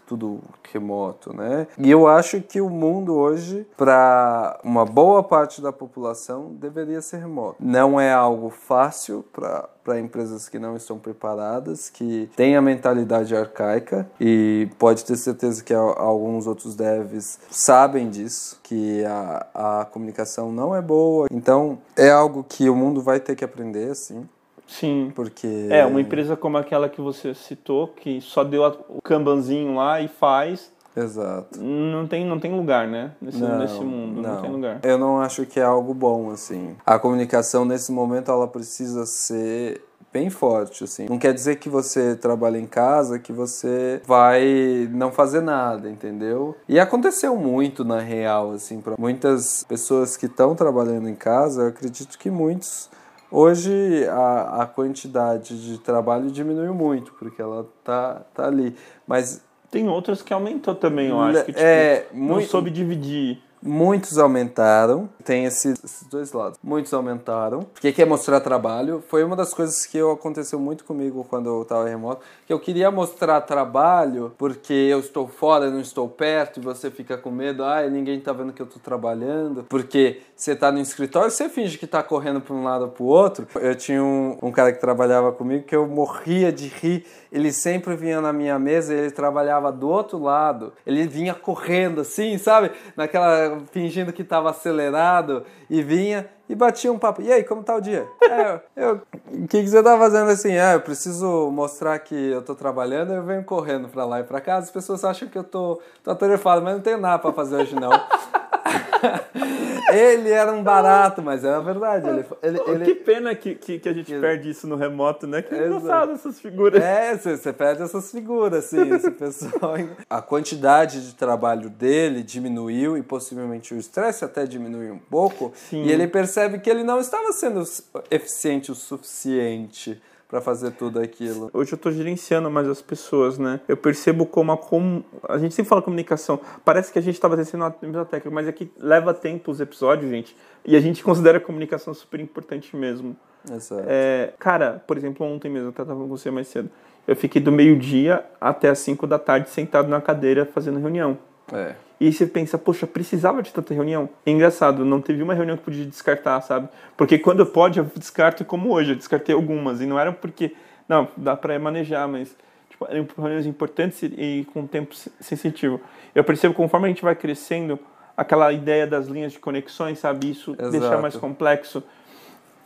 [0.07, 0.41] tudo
[0.73, 1.67] remoto, né?
[1.79, 7.19] E eu acho que o mundo hoje, para uma boa parte da população, deveria ser
[7.19, 7.57] remoto.
[7.61, 13.35] Não é algo fácil para para empresas que não estão preparadas, que têm a mentalidade
[13.35, 20.53] arcaica e pode ter certeza que alguns outros devs sabem disso, que a, a comunicação
[20.53, 21.27] não é boa.
[21.33, 24.29] Então é algo que o mundo vai ter que aprender, assim.
[24.69, 25.11] Sim.
[25.15, 25.67] Porque.
[25.71, 30.07] É, uma empresa como aquela que você citou, que só deu o Kanbanzinho lá e
[30.07, 30.71] faz.
[30.95, 31.61] Exato.
[31.61, 33.13] Não tem, não tem lugar, né?
[33.21, 34.21] Nesse, não, nesse mundo.
[34.21, 34.35] Não.
[34.35, 34.43] não.
[34.43, 34.81] tem lugar.
[34.83, 36.77] Eu não acho que é algo bom, assim.
[36.85, 39.81] A comunicação, nesse momento, ela precisa ser
[40.13, 41.07] bem forte, assim.
[41.09, 46.57] Não quer dizer que você trabalha em casa, que você vai não fazer nada, entendeu?
[46.69, 51.69] E aconteceu muito, na real, assim, para muitas pessoas que estão trabalhando em casa, eu
[51.69, 52.91] acredito que muitos
[53.31, 58.75] Hoje a, a quantidade de trabalho diminuiu muito, porque ela tá, tá ali.
[59.07, 59.47] Mas.
[59.71, 61.45] Tem outras que aumentou também, eu acho.
[61.45, 62.41] Que, tipo, é, muito...
[62.41, 63.43] Não soube dividir.
[63.63, 66.59] Muitos aumentaram, tem esses, esses, dois lados.
[66.63, 69.03] Muitos aumentaram, porque quer mostrar trabalho.
[69.09, 72.91] Foi uma das coisas que aconteceu muito comigo quando eu estava remoto, que eu queria
[72.91, 77.83] mostrar trabalho porque eu estou fora, não estou perto, e você fica com medo, ah,
[77.89, 81.85] ninguém está vendo que eu estou trabalhando, porque você está no escritório, você finge que
[81.85, 83.47] está correndo para um lado ou para o outro.
[83.57, 87.97] Eu tinha um, um cara que trabalhava comigo que eu morria de rir, ele sempre
[87.97, 92.71] vinha na minha mesa e ele trabalhava do outro lado, ele vinha correndo assim, sabe?
[92.97, 97.23] Naquela fingindo que estava acelerado e vinha e batia um papo.
[97.23, 98.07] E aí, como tá o dia?
[98.29, 99.01] É, eu,
[99.33, 100.53] o que, que você tá fazendo assim?
[100.53, 104.41] É, eu preciso mostrar que eu tô trabalhando, eu venho correndo para lá e para
[104.41, 104.59] cá.
[104.59, 107.75] As pessoas acham que eu tô, tô atarefado, mas não tenho nada para fazer hoje
[107.75, 107.91] não.
[109.93, 112.09] ele era um barato, mas era verdade.
[112.09, 112.85] Ele, ele, ele...
[112.85, 115.43] Que pena que, que, que a gente perde isso no remoto, né?
[115.43, 116.83] Que engraçado essas figuras.
[116.83, 119.75] É, você, você perde essas figuras, assim, esse pessoal.
[120.09, 125.53] A quantidade de trabalho dele diminuiu e possivelmente o estresse até diminuiu um pouco.
[125.55, 125.85] Sim.
[125.85, 126.07] E ele
[126.39, 127.65] percebe que ele não estava sendo
[128.11, 131.51] eficiente o suficiente para fazer tudo aquilo.
[131.53, 133.61] Hoje eu estou gerenciando mais as pessoas, né?
[133.67, 135.03] Eu percebo como a, com...
[135.27, 136.39] a gente sempre fala comunicação.
[136.65, 139.61] Parece que a gente estava descendo a mesma técnica, mas é que leva tempo os
[139.61, 140.37] episódios, gente.
[140.65, 143.17] E a gente considera a comunicação super importante mesmo.
[143.51, 143.83] Exato.
[143.87, 146.71] É, cara, por exemplo, ontem mesmo, eu estava com você mais cedo.
[147.07, 151.19] Eu fiquei do meio-dia até as 5 da tarde sentado na cadeira fazendo reunião.
[151.53, 151.75] É.
[152.01, 154.09] E aí você pensa, poxa, precisava de tanta reunião?
[154.25, 156.69] É engraçado, não teve uma reunião que podia descartar, sabe?
[156.97, 159.81] Porque quando pode, eu descarto como hoje, eu descartei algumas.
[159.81, 160.55] E não era porque,
[160.89, 162.37] não, dá para manejar, mas
[162.71, 165.81] tipo, eram reuniões importantes e, com tempo sensitivo.
[166.15, 167.79] Eu percebo conforme a gente vai crescendo,
[168.17, 170.31] aquela ideia das linhas de conexões, sabe?
[170.31, 170.71] Isso Exato.
[170.71, 171.83] deixa mais complexo.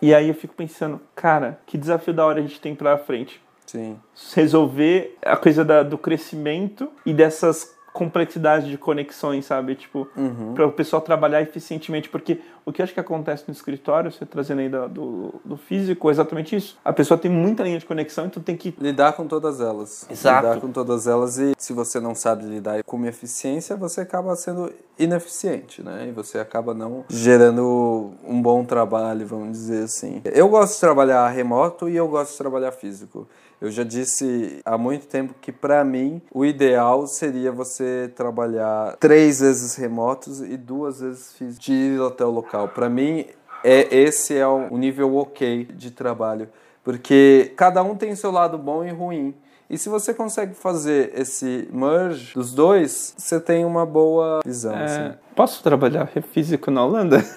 [0.01, 3.41] E aí eu fico pensando, cara, que desafio da hora a gente tem pela frente.
[3.67, 3.99] Sim.
[4.35, 9.75] Resolver a coisa da, do crescimento e dessas complexidade de conexões, sabe?
[9.75, 10.55] Tipo, uhum.
[10.55, 12.09] para o pessoal trabalhar eficientemente.
[12.09, 15.57] Porque o que eu acho que acontece no escritório, você trazendo aí do, do, do,
[15.57, 16.79] físico, é exatamente isso.
[16.85, 18.75] A pessoa tem muita linha de conexão, então tem que.
[18.79, 20.07] Lidar com todas elas.
[20.11, 20.47] Exato.
[20.47, 24.73] Lidar com todas elas e se você não sabe lidar com eficiência, você acaba sendo
[24.99, 26.07] ineficiente, né?
[26.09, 30.23] E você acaba não gerando um bom trabalho, vamos dizer assim.
[30.25, 33.27] Eu gosto de trabalhar remoto e eu gosto de trabalhar físico.
[33.63, 39.39] Eu já disse há muito tempo que para mim o ideal seria você trabalhar três
[39.39, 42.67] vezes remotos e duas vezes físico, de ir até o local.
[42.67, 43.25] Para mim
[43.63, 46.49] é esse é o nível ok de trabalho,
[46.83, 49.33] porque cada um tem seu lado bom e ruim.
[49.71, 54.75] E se você consegue fazer esse merge dos dois, você tem uma boa visão.
[54.75, 55.19] É, assim.
[55.37, 57.25] Posso trabalhar físico na Holanda?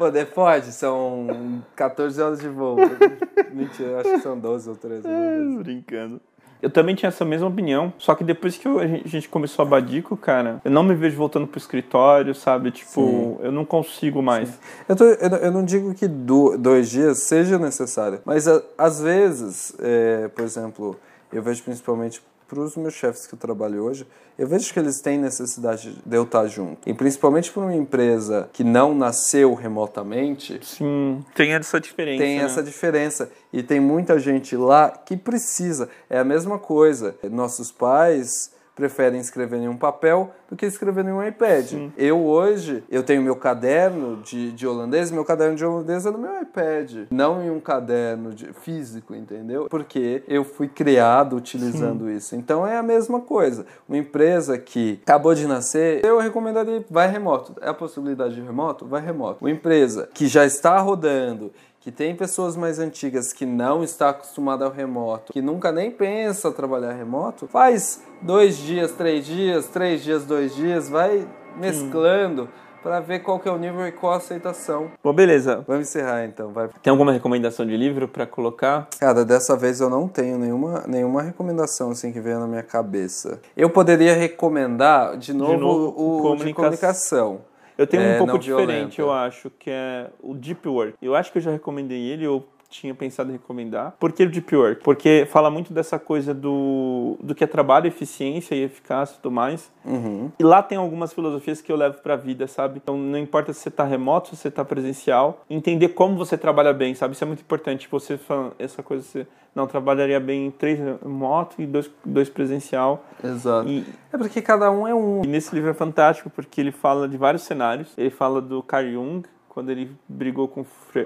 [0.00, 2.78] Poder pode, são 14 horas de voo.
[3.52, 5.06] Mentira, acho que são 12 ou 13.
[5.06, 6.18] É, brincando.
[6.62, 10.16] Eu também tinha essa mesma opinião, só que depois que a gente começou a Badico,
[10.16, 12.70] cara, eu não me vejo voltando pro escritório, sabe?
[12.70, 13.36] Tipo, Sim.
[13.40, 14.58] eu não consigo mais.
[14.88, 19.02] Eu, tô, eu, eu, não digo que do, dois dias seja necessário, mas a, às
[19.02, 20.96] vezes, é, por exemplo,
[21.30, 24.04] eu vejo principalmente para os meus chefes que eu trabalho hoje,
[24.36, 26.88] eu vejo que eles têm necessidade de eu estar junto.
[26.88, 30.58] E principalmente para uma empresa que não nasceu remotamente.
[30.60, 32.24] Sim, tem essa diferença.
[32.24, 32.44] Tem né?
[32.44, 33.30] essa diferença.
[33.52, 35.88] E tem muita gente lá que precisa.
[36.08, 37.14] É a mesma coisa.
[37.30, 41.66] Nossos pais preferem escrever em um papel do que escrever em um iPad.
[41.66, 41.92] Sim.
[41.96, 46.18] Eu hoje, eu tenho meu caderno de, de holandês, meu caderno de holandês é no
[46.18, 49.66] meu iPad, não em um caderno de, físico, entendeu?
[49.68, 52.16] Porque eu fui criado utilizando Sim.
[52.16, 52.36] isso.
[52.36, 53.66] Então é a mesma coisa.
[53.88, 57.54] Uma empresa que acabou de nascer, eu recomendaria vai remoto.
[57.60, 58.86] É a possibilidade de remoto?
[58.86, 59.44] Vai remoto.
[59.44, 64.66] Uma empresa que já está rodando que tem pessoas mais antigas que não está acostumada
[64.66, 70.24] ao remoto, que nunca nem pensa trabalhar remoto, faz dois dias, três dias, três dias,
[70.24, 71.26] dois dias, vai
[71.56, 72.48] mesclando.
[72.82, 74.90] Para ver qual que é o nível e qual a aceitação.
[75.04, 75.62] Bom, beleza.
[75.68, 76.50] Vamos encerrar então.
[76.50, 76.70] Vai.
[76.82, 78.88] Tem alguma recomendação de livro para colocar?
[78.98, 83.38] Cara, dessa vez eu não tenho nenhuma, nenhuma recomendação assim que venha na minha cabeça.
[83.54, 86.46] Eu poderia recomendar de novo, de novo o comunicação.
[86.46, 87.49] de comunicação.
[87.80, 89.00] Eu tenho é, um pouco diferente, violenta.
[89.00, 90.98] eu acho, que é o Deep Work.
[91.00, 93.94] Eu acho que eu já recomendei ele, ou tinha pensado em recomendar.
[93.98, 94.82] Por que o Deep Work?
[94.84, 99.32] Porque fala muito dessa coisa do, do que é trabalho, eficiência e eficácia e tudo
[99.32, 99.70] mais.
[99.84, 100.30] Uhum.
[100.38, 102.80] E lá tem algumas filosofias que eu levo pra vida, sabe?
[102.82, 106.72] Então não importa se você tá remoto, se você tá presencial, entender como você trabalha
[106.72, 107.14] bem, sabe?
[107.14, 107.88] Isso é muito importante.
[107.90, 113.04] Você fala essa coisa, você não trabalharia bem em três remoto e dois, dois presencial.
[113.22, 113.68] Exato.
[113.68, 115.22] E, é porque cada um é um.
[115.24, 117.92] E nesse livro é fantástico porque ele fala de vários cenários.
[117.98, 120.64] Ele fala do Carl Jung, quando ele brigou com,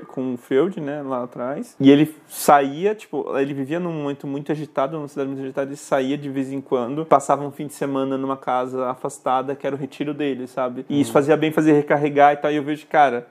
[0.09, 1.75] com o Freud, né, lá atrás.
[1.81, 5.77] E ele saía, tipo, ele vivia num momento muito agitado, numa cidade muito agitada, e
[5.77, 9.75] saía de vez em quando, passava um fim de semana numa casa afastada, que era
[9.75, 10.85] o retiro dele, sabe?
[10.91, 11.15] E isso uhum.
[11.15, 13.27] fazia bem fazer recarregar e tal, e eu vejo, cara,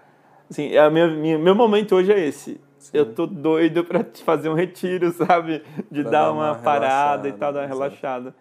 [0.49, 1.09] assim, é meu,
[1.39, 2.59] meu momento hoje é esse.
[2.79, 2.97] Sim.
[2.97, 5.61] Eu tô doido pra fazer um retiro, sabe?
[5.91, 8.33] De dar, dar, uma, uma parada e tal, dar uma relaxada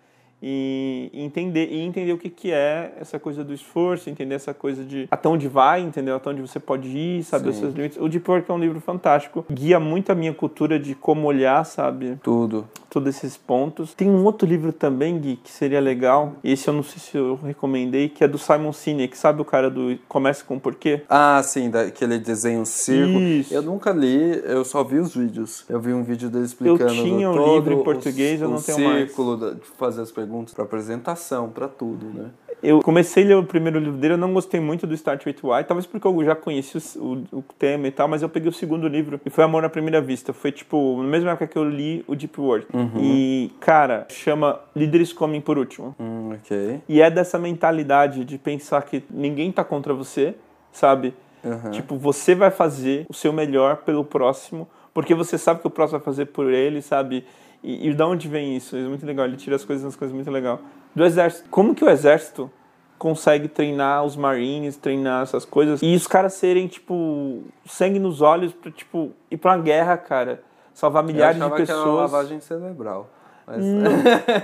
[0.43, 4.83] e, entender e entender o que, que é essa coisa do esforço, entender essa coisa
[4.83, 6.17] de até onde vai, entendeu?
[6.17, 7.99] Até onde você pode ir, saber os seus limites.
[7.99, 11.65] O Deep Work é um livro fantástico, guia muito a minha cultura de como olhar,
[11.65, 12.19] sabe?
[12.23, 12.67] Tudo.
[12.91, 13.95] Todos esses pontos.
[13.95, 16.35] Tem um outro livro também, Gui, que seria legal.
[16.43, 19.71] Esse eu não sei se eu recomendei, que é do Simon Sinek, sabe o cara
[19.71, 21.03] do Comece com Porquê?
[21.09, 23.21] Ah, sim, daquele desenho círculo.
[23.21, 23.55] Isso.
[23.55, 25.65] Eu nunca li, eu só vi os vídeos.
[25.69, 26.93] Eu vi um vídeo dele explicando.
[26.93, 29.05] Eu tinha um livro em português, o, eu não tenho mais.
[29.05, 32.31] O círculo de fazer as perguntas perguntas, para apresentação, para tudo, né?
[32.63, 35.37] Eu comecei a ler o primeiro livro dele, eu não gostei muito do Start With
[35.43, 38.49] Why, talvez porque eu já conheci o, o, o, tema e tal, mas eu peguei
[38.49, 40.33] o segundo livro e foi Amor à Primeira Vista.
[40.33, 42.69] Foi tipo, na mesma época que eu li o Deep Work.
[42.73, 42.93] Uhum.
[42.99, 45.97] E, cara, chama Líderes Comem por Último.
[45.99, 46.81] Hum, ok.
[46.89, 50.37] E é dessa mentalidade de pensar que ninguém tá contra você,
[50.71, 51.15] sabe?
[51.43, 51.73] Uhum.
[51.73, 55.99] Tipo, você vai fazer o seu melhor pelo próximo, porque você sabe que o próximo
[55.99, 57.25] vai fazer por ele, sabe?
[57.63, 58.77] E, e de onde vem isso?
[58.77, 60.61] É muito legal, ele tira as coisas nas coisas muito legal.
[60.95, 61.49] Do exército.
[61.49, 62.51] Como que o exército
[62.99, 68.53] consegue treinar os marines, treinar essas coisas e os caras serem tipo sangue nos olhos
[68.53, 70.41] para tipo ir para uma guerra, cara,
[70.73, 71.67] salvar milhares de pessoas.
[71.67, 73.11] Que era uma lavagem cerebral.
[73.45, 73.65] Mas...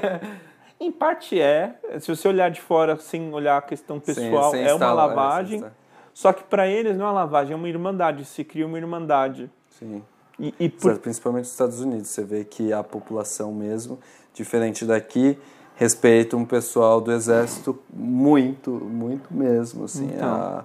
[0.80, 4.74] em parte é, se você olhar de fora sem olhar a questão pessoal, Sim, é
[4.74, 5.64] uma lavagem.
[5.64, 5.70] É,
[6.12, 9.48] só que para eles não é uma lavagem, é uma irmandade, se cria uma irmandade.
[9.68, 10.02] Sim.
[10.38, 10.96] E, e por...
[10.98, 13.98] Principalmente nos Estados Unidos, você vê que a população mesmo,
[14.32, 15.36] diferente daqui,
[15.76, 20.64] respeita um pessoal do exército muito, muito mesmo, assim, então, a,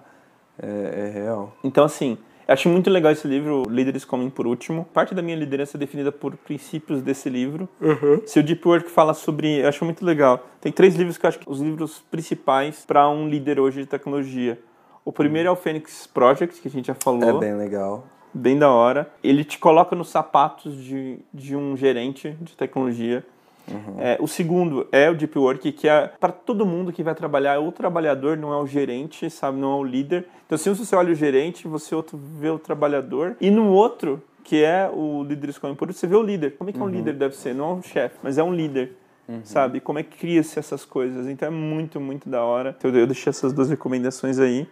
[0.61, 1.55] é, é, real.
[1.63, 2.17] Então, assim,
[2.47, 4.85] achei muito legal esse livro, Líderes Comem por Último.
[4.93, 7.67] Parte da minha liderança é definida por princípios desse livro.
[7.81, 8.21] Uhum.
[8.25, 9.61] Se o Deep Work fala sobre...
[9.61, 10.47] Eu acho muito legal.
[10.61, 13.87] Tem três livros que eu acho que os livros principais para um líder hoje de
[13.87, 14.59] tecnologia.
[15.05, 17.37] O primeiro é o Phoenix Project, que a gente já falou.
[17.37, 19.09] É bem legal bem da hora.
[19.23, 23.23] Ele te coloca nos sapatos de, de um gerente de tecnologia.
[23.69, 23.95] Uhum.
[23.97, 27.53] É, o segundo é o Deep Work, que é para todo mundo que vai trabalhar,
[27.53, 29.57] é o trabalhador, não é o gerente, sabe?
[29.57, 30.25] Não é o líder.
[30.45, 33.37] Então, se você olha o gerente, você outro vê o trabalhador.
[33.39, 36.57] E no outro, que é o líder escolhe por você vê o líder.
[36.57, 36.85] Como é que uhum.
[36.85, 37.55] um líder deve ser?
[37.55, 38.97] Não é um chefe, mas é um líder.
[39.27, 39.39] Uhum.
[39.45, 39.79] Sabe?
[39.79, 41.27] Como é que cria-se essas coisas?
[41.27, 42.75] Então é muito, muito da hora.
[42.77, 44.67] Então eu deixei essas duas recomendações aí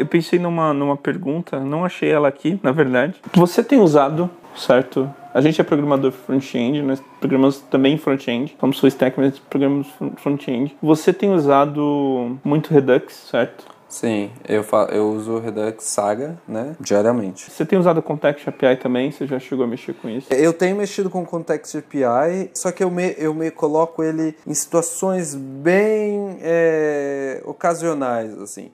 [0.00, 3.14] eu pensei numa, numa pergunta, não achei ela aqui, na verdade.
[3.34, 5.08] Você tem usado, certo?
[5.32, 8.56] A gente é programador front-end, nós programamos também front-end.
[8.58, 9.86] Como full stack, mas programamos
[10.16, 10.76] front-end.
[10.82, 13.64] Você tem usado muito Redux, certo?
[13.90, 17.50] Sim, eu, eu uso o Redux Saga, né, diariamente.
[17.50, 19.10] Você tem usado Context API também?
[19.10, 20.32] Você já chegou a mexer com isso?
[20.32, 24.54] Eu tenho mexido com Context API, só que eu me, eu me coloco ele em
[24.54, 28.70] situações bem é, ocasionais, assim.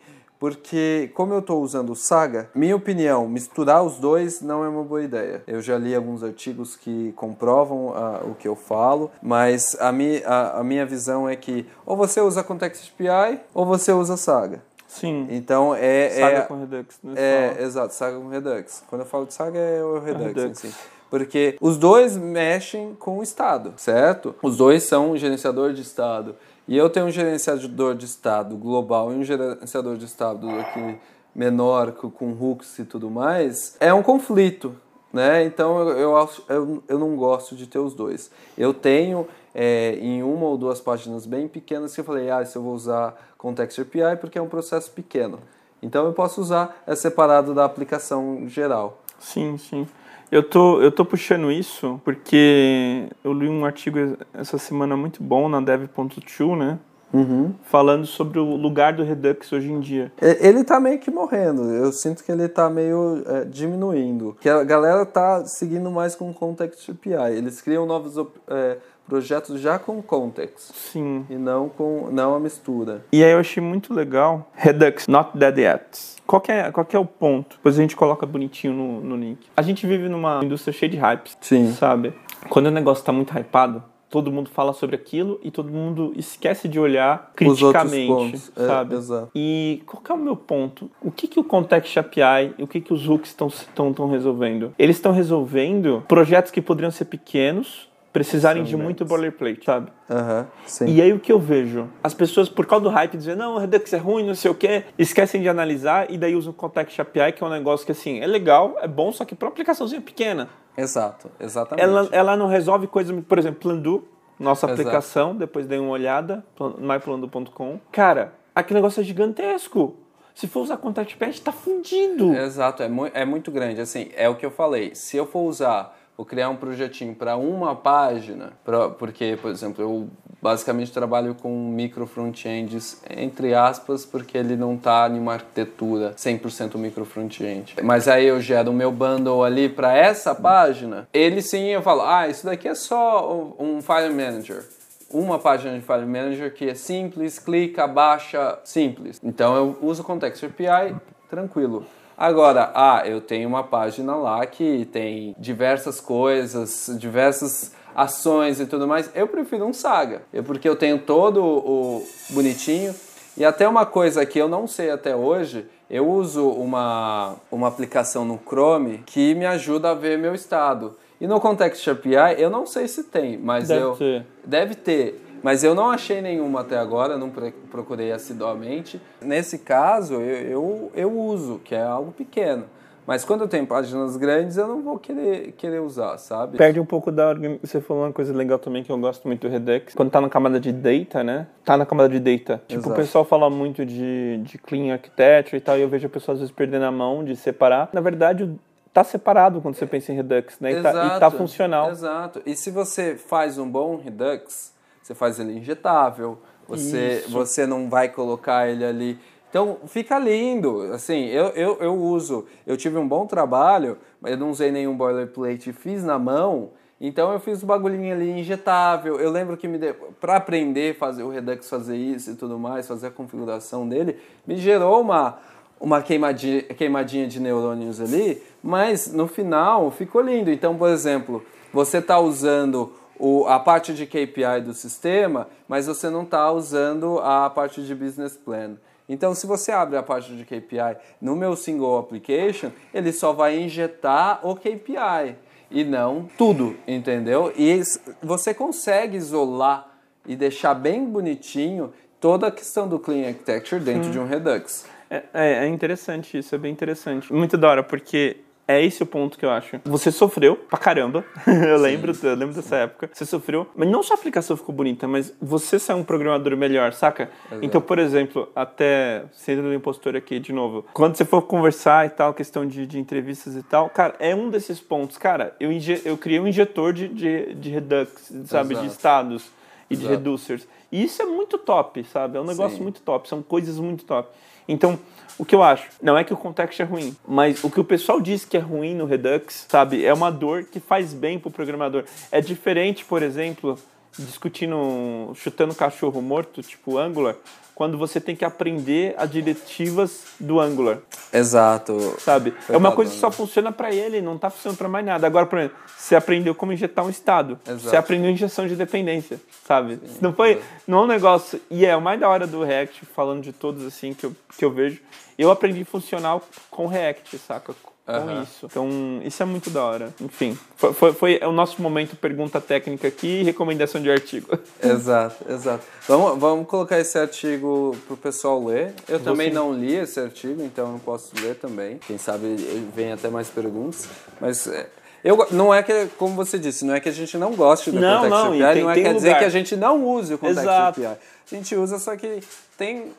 [0.46, 4.84] Porque, como eu estou usando o Saga, minha opinião, misturar os dois não é uma
[4.84, 5.42] boa ideia.
[5.44, 10.22] Eu já li alguns artigos que comprovam uh, o que eu falo, mas a, mi,
[10.24, 14.62] a, a minha visão é que ou você usa Context API ou você usa Saga.
[14.86, 15.26] Sim.
[15.30, 16.10] Então é.
[16.10, 17.14] Saga é, com Redux, né?
[17.16, 18.84] É, exato, Saga com Redux.
[18.88, 20.64] Quando eu falo de Saga é o Redux, é Redux.
[20.64, 20.74] Assim.
[21.10, 24.32] Porque os dois mexem com o Estado, certo?
[24.40, 26.36] Os dois são gerenciador de Estado
[26.68, 30.98] e eu tenho um gerenciador de estado global e um gerenciador de estado aqui
[31.34, 34.74] menor com hooks e tudo mais, é um conflito,
[35.12, 35.44] né?
[35.44, 36.16] Então eu,
[36.48, 38.30] eu, eu, não gosto de ter os dois.
[38.56, 42.56] Eu tenho é, em uma ou duas páginas bem pequenas que eu falei, ah, isso
[42.56, 45.38] eu vou usar Context API porque é um processo pequeno.
[45.82, 49.02] Então eu posso usar é separado da aplicação geral.
[49.18, 49.86] Sim, sim.
[50.30, 55.48] Eu tô, eu tô puxando isso porque eu li um artigo essa semana muito bom
[55.48, 56.78] na dev.to, né?
[57.12, 57.54] Uhum.
[57.62, 60.12] Falando sobre o lugar do Redux hoje em dia.
[60.20, 61.72] Ele tá meio que morrendo.
[61.72, 64.36] Eu sinto que ele tá meio é, diminuindo.
[64.40, 67.36] Que a galera tá seguindo mais com Context API.
[67.36, 68.16] Eles criam novos
[68.48, 70.72] é, projetos já com context.
[70.74, 71.24] Sim.
[71.30, 73.04] E não com não a mistura.
[73.12, 76.16] E aí eu achei muito legal Redux Not Dead Yet.
[76.26, 77.56] Qual é, qual é o ponto?
[77.56, 79.46] Depois a gente coloca bonitinho no, no link.
[79.56, 81.38] A gente vive numa indústria cheia de hypes.
[81.40, 81.72] Sim.
[81.72, 82.12] Sabe?
[82.48, 86.68] Quando o negócio está muito hypado, todo mundo fala sobre aquilo e todo mundo esquece
[86.68, 88.94] de olhar criticamente, é, sabe?
[88.94, 89.30] É, exato.
[89.34, 90.90] E qual que é o meu ponto?
[91.00, 94.72] O que, que o Context API e o que, que os hooks estão resolvendo?
[94.78, 99.92] Eles estão resolvendo projetos que poderiam ser pequenos precisarem de muito boilerplate, sabe?
[100.10, 100.86] Aham, sim.
[100.86, 101.86] E aí o que eu vejo?
[102.02, 104.54] As pessoas, por causa do hype, dizem, não, o Redux é ruim, não sei o
[104.54, 107.92] quê, esquecem de analisar e daí usam o Context API, que é um negócio que,
[107.92, 110.48] assim, é legal, é bom, só que para uma aplicaçãozinha pequena.
[110.78, 111.84] Exato, exatamente.
[111.84, 114.08] Ela, ela não resolve coisas, por exemplo, Plandu,
[114.40, 114.80] nossa Exato.
[114.80, 117.78] aplicação, depois dei uma olhada, plan- myplandu.com.
[117.92, 119.96] Cara, aquele negócio é gigantesco.
[120.34, 122.34] Se for usar Contact API, tá fundido.
[122.34, 123.80] Exato, é, mu é muito grande.
[123.80, 124.94] Assim, é o que eu falei.
[124.94, 129.82] Se eu for usar, vou criar um projetinho para uma página, pra, porque, por exemplo,
[129.82, 130.08] eu
[130.40, 136.76] basicamente trabalho com micro front-ends, entre aspas, porque ele não tá em uma arquitetura 100%
[136.76, 137.74] micro front-end.
[137.82, 142.02] Mas aí eu gero o meu bundle ali para essa página, ele sim eu falo,
[142.02, 144.64] ah, isso daqui é só um file manager
[145.10, 149.20] uma página de File Manager que é simples, clica, baixa, simples.
[149.22, 150.96] Então eu uso o Context API,
[151.30, 151.86] tranquilo.
[152.16, 158.86] Agora, ah, eu tenho uma página lá que tem diversas coisas, diversas ações e tudo
[158.86, 159.10] mais.
[159.14, 162.94] Eu prefiro um Saga, é porque eu tenho todo o bonitinho.
[163.36, 168.24] E até uma coisa que eu não sei até hoje, eu uso uma, uma aplicação
[168.24, 170.96] no Chrome que me ajuda a ver meu estado.
[171.20, 173.92] E no Context API, eu não sei se tem, mas Deve eu.
[173.96, 174.26] ter.
[174.44, 175.25] Deve ter.
[175.46, 177.30] Mas eu não achei nenhuma até agora, não
[177.70, 179.00] procurei assiduamente.
[179.22, 182.64] Nesse caso, eu, eu, eu uso, que é algo pequeno.
[183.06, 186.58] Mas quando eu tenho páginas grandes, eu não vou querer, querer usar, sabe?
[186.58, 187.32] Perde um pouco da
[187.62, 189.94] Você falou uma coisa legal também que eu gosto muito do Redux.
[189.94, 191.46] Quando tá na camada de data, né?
[191.64, 192.60] Tá na camada de data.
[192.66, 192.92] Tipo, Exato.
[192.92, 196.32] o pessoal fala muito de, de clean architecture e tal, e eu vejo a pessoa
[196.32, 197.88] às vezes perdendo a mão de separar.
[197.92, 198.52] Na verdade,
[198.92, 200.72] tá separado quando você pensa em Redux, né?
[200.72, 201.88] E tá, e tá funcional.
[201.88, 202.42] Exato.
[202.44, 204.74] E se você faz um bom Redux,
[205.06, 206.36] você faz ele injetável,
[206.66, 207.30] você, Isso.
[207.30, 209.16] você não vai colocar ele ali.
[209.48, 210.82] Então fica lindo.
[210.92, 212.44] Assim, eu, eu, eu uso.
[212.66, 216.70] Eu tive um bom trabalho, mas eu não usei nenhum boilerplate, fiz na mão.
[217.00, 219.20] Então eu fiz o bagulhinho ali injetável.
[219.20, 222.88] Eu lembro que me deu para aprender fazer o Redux fazer isso e tudo mais,
[222.88, 225.38] fazer a configuração dele, me gerou uma
[225.78, 230.50] uma queimadinha, queimadinha de neurônios ali, mas no final ficou lindo.
[230.50, 236.10] Então, por exemplo, você está usando o, a parte de KPI do sistema, mas você
[236.10, 238.76] não está usando a parte de business plan.
[239.08, 243.56] Então, se você abre a parte de KPI no meu single application, ele só vai
[243.56, 245.36] injetar o KPI
[245.70, 247.52] e não tudo, entendeu?
[247.56, 247.80] E
[248.22, 249.88] você consegue isolar
[250.26, 254.86] e deixar bem bonitinho toda a questão do clean architecture dentro de um Redux.
[255.08, 257.32] É, é, é interessante isso, é bem interessante.
[257.32, 258.38] Muito da hora, porque
[258.68, 259.80] é esse o ponto que eu acho.
[259.84, 261.24] Você sofreu pra caramba.
[261.46, 263.08] eu lembro, eu lembro dessa época.
[263.12, 266.92] Você sofreu, mas não só a aplicação ficou bonita, mas você saiu um programador melhor,
[266.92, 267.30] saca?
[267.62, 272.10] Então, por exemplo, até sendo do impostor aqui de novo, quando você for conversar e
[272.10, 275.16] tal, questão de, de entrevistas e tal, cara, é um desses pontos.
[275.16, 278.68] Cara, eu, inje- eu criei um injetor de, de, de Redux, sabe?
[278.74, 278.86] De Exato.
[278.86, 279.50] estados
[279.88, 280.16] e de Exato.
[280.18, 280.66] reducers.
[280.90, 282.36] E isso é muito top, sabe?
[282.36, 282.82] É um negócio Sim.
[282.82, 284.28] muito top, são coisas muito top.
[284.68, 284.98] Então,
[285.38, 287.84] o que eu acho, não é que o context é ruim, mas o que o
[287.84, 291.50] pessoal diz que é ruim no Redux, sabe, é uma dor que faz bem pro
[291.50, 292.04] programador.
[292.30, 293.78] É diferente, por exemplo,
[294.18, 297.36] discutindo, chutando cachorro morto, tipo Angular,
[297.76, 300.98] quando você tem que aprender as diretivas do Angular,
[301.30, 302.16] Exato.
[302.18, 302.54] sabe?
[302.62, 305.26] Foi é uma coisa que só funciona para ele, não tá funcionando para mais nada.
[305.26, 307.82] Agora, por exemplo, você aprendeu como injetar um estado, Exato.
[307.82, 310.00] você aprendeu injeção de dependência, sabe?
[310.22, 310.58] não foi,
[310.88, 311.60] não é um negócio.
[311.70, 314.64] E é o mais da hora do React, falando de todos assim que eu, que
[314.64, 315.02] eu vejo.
[315.36, 317.74] Eu aprendi funcional com React, saca?
[318.06, 318.66] Com isso.
[318.66, 318.88] Então,
[319.24, 320.14] isso é muito da hora.
[320.20, 324.56] Enfim, foi, foi, foi o nosso momento pergunta técnica aqui e recomendação de artigo.
[324.80, 325.84] Exato, exato.
[326.06, 328.94] Vamos, vamos colocar esse artigo pro pessoal ler.
[329.08, 329.54] Eu também sim.
[329.54, 331.98] não li esse artigo, então eu não posso ler também.
[331.98, 332.54] Quem sabe
[332.94, 334.08] vem até mais perguntas.
[334.40, 334.88] Mas é,
[335.24, 337.98] eu, não é que, como você disse, não é que a gente não goste do
[337.98, 339.38] Não, Context não, API, tem- não é quer dizer lugar.
[339.40, 341.00] que a gente não use o Context Exato.
[341.00, 341.06] API.
[341.06, 342.40] A gente usa, só que
[342.78, 343.12] tem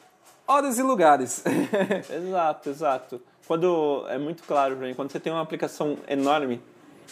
[0.47, 1.43] horas e lugares.
[2.09, 3.21] exato, exato.
[3.47, 6.61] Quando é muito claro mim, quando você tem uma aplicação enorme,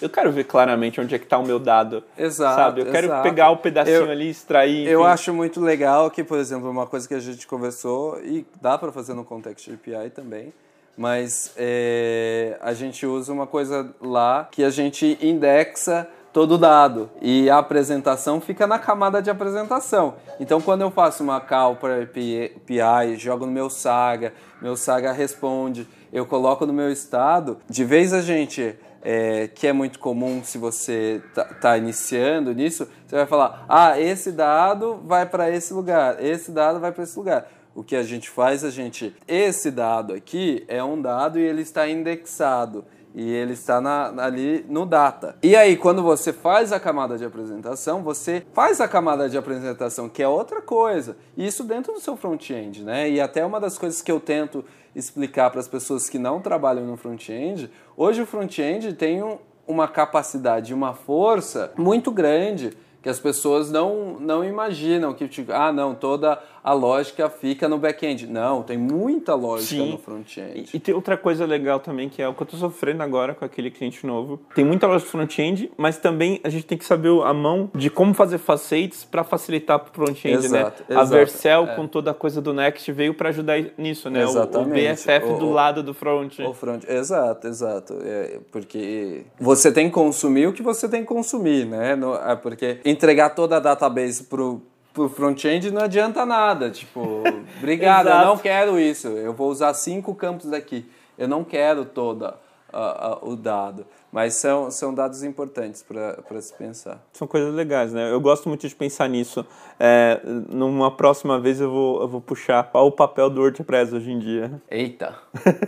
[0.01, 2.03] eu quero ver claramente onde é que tá o meu dado.
[2.17, 2.81] Exato, Sabe?
[2.81, 3.23] Eu quero exato.
[3.23, 4.85] pegar o pedacinho Eu- ali, extrair.
[4.87, 5.09] Eu enfim.
[5.09, 8.91] acho muito legal que, por exemplo, uma coisa que a gente conversou, e dá para
[8.91, 10.53] fazer no Context API também,
[10.97, 17.09] mas é, a gente usa uma coisa lá que a gente indexa todo o dado
[17.21, 20.15] e a apresentação fica na camada de apresentação.
[20.37, 25.87] Então, quando eu faço uma call para API, jogo no meu Saga, meu Saga responde,
[26.15, 30.57] eu coloco no meu estado, de vez a gente é, que é muito comum se
[30.57, 36.23] você tá, tá iniciando nisso, você vai falar: ah, esse dado vai para esse lugar,
[36.23, 37.51] esse dado vai para esse lugar.
[37.75, 39.13] O que a gente faz, a gente.
[39.27, 42.85] Esse dado aqui é um dado e ele está indexado.
[43.13, 45.37] E ele está na, ali no data.
[45.41, 50.09] E aí, quando você faz a camada de apresentação, você faz a camada de apresentação,
[50.09, 51.15] que é outra coisa.
[51.37, 53.09] Isso dentro do seu front-end, né?
[53.09, 54.65] E até uma das coisas que eu tento
[54.95, 59.37] explicar para as pessoas que não trabalham no front-end, hoje o front-end tem um,
[59.67, 62.71] uma capacidade, uma força muito grande
[63.05, 67.77] que as pessoas não, não imaginam que, tipo, ah, não, toda a lógica fica no
[67.77, 68.25] back-end.
[68.25, 69.91] Não, tem muita lógica Sim.
[69.91, 70.71] no front-end.
[70.73, 73.35] E, e, tem outra coisa legal também, que é o que eu estou sofrendo agora
[73.35, 74.39] com aquele cliente novo.
[74.55, 78.15] Tem muita lógica front-end, mas também a gente tem que saber a mão de como
[78.15, 80.61] fazer facades para facilitar para o front-end, né?
[80.61, 80.83] Exato.
[80.89, 81.75] A Vercel, é.
[81.75, 84.23] com toda a coisa do Next, veio para ajudar nisso, né?
[84.23, 84.87] Exatamente.
[84.87, 86.39] O, o BFF o, do lado do front.
[86.39, 87.93] O front, exato, exato.
[88.03, 91.95] É, porque você tem que consumir o que você tem que consumir, né?
[91.95, 94.61] No, é porque entregar toda a database pro
[94.93, 96.71] pro front-end não adianta nada.
[96.71, 97.21] Tipo,
[97.57, 99.09] obrigado, eu não quero isso.
[99.09, 100.89] Eu vou usar cinco campos aqui.
[101.17, 102.44] Eu não quero toda
[102.75, 103.85] uh, uh, o dado.
[104.11, 107.01] Mas são, são dados importantes para se pensar.
[107.11, 108.09] São coisas legais, né?
[108.09, 109.45] Eu gosto muito de pensar nisso.
[109.77, 114.11] É, numa próxima vez eu vou, eu vou puxar qual o papel do WordPress hoje
[114.11, 114.61] em dia.
[114.71, 115.15] Eita!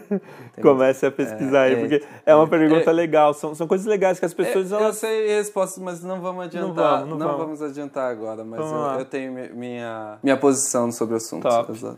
[0.62, 3.34] Comece a pesquisar é, aí, porque é uma pergunta é, legal.
[3.34, 4.72] São, são coisas legais que as pessoas...
[4.72, 4.88] É, elas...
[4.88, 7.02] Eu sei respostas, mas não vamos adiantar.
[7.02, 7.60] Não, vamos, não, não vamos.
[7.60, 7.62] vamos.
[7.62, 11.44] adiantar agora, mas eu, eu, tenho minha, minha posição sobre o assunto.
[11.44, 11.70] Top.
[11.70, 11.98] Exato.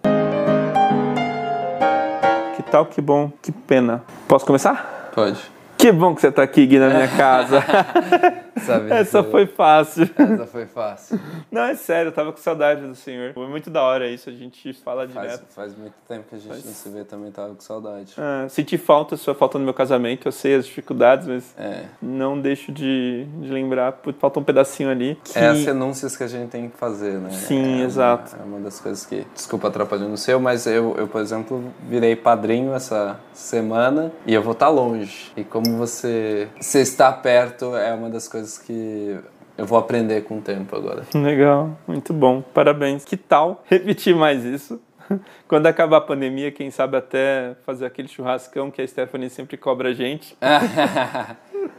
[2.55, 4.03] Que tal, que bom, que pena.
[4.27, 4.98] Posso começar?
[5.13, 5.39] Pode.
[5.77, 7.63] Que bom que você está aqui, Gui, na minha casa.
[8.65, 10.09] Sabe, Essa foi fácil.
[10.17, 11.19] Essa foi fácil.
[11.51, 13.33] Não, é sério, eu tava com saudade do senhor.
[13.33, 15.45] Foi muito da hora isso, a gente fala faz, direto.
[15.53, 16.65] Faz muito tempo que a gente faz...
[16.65, 18.13] não se vê também, tava com saudade.
[18.17, 21.85] É, senti falta, sua falta no meu casamento, eu sei as dificuldades, mas é.
[22.01, 25.17] não deixo de, de lembrar, falta um pedacinho ali.
[25.23, 25.37] Que...
[25.37, 27.29] É as renúncias que a gente tem que fazer, né?
[27.31, 28.35] Sim, é exato.
[28.35, 31.63] Uma, é uma das coisas que, desculpa atrapalhando o seu, mas eu, eu, por exemplo,
[31.87, 35.31] virei padrinho essa semana e eu vou estar tá longe.
[35.35, 39.17] E como você, você está perto é uma das coisas que
[39.57, 41.03] eu vou aprender com o tempo agora.
[41.13, 43.05] Legal, muito bom, parabéns.
[43.05, 44.81] Que tal repetir mais isso?
[45.47, 49.89] Quando acabar a pandemia, quem sabe até fazer aquele churrascão que a Stephanie sempre cobra
[49.89, 50.37] a gente.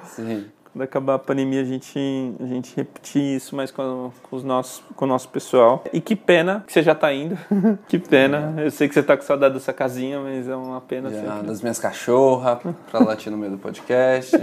[0.03, 1.99] Sim quando acabar a pandemia, a gente,
[2.41, 5.83] a gente repetir isso mais com, com, os nossos, com o nosso pessoal.
[5.93, 7.37] E que pena que você já está indo.
[7.89, 8.55] que pena.
[8.59, 11.11] Eu sei que você está com saudade dessa casinha, mas é uma pena.
[11.11, 12.59] Já, das minhas cachorras,
[12.91, 14.37] para latir no meio do podcast.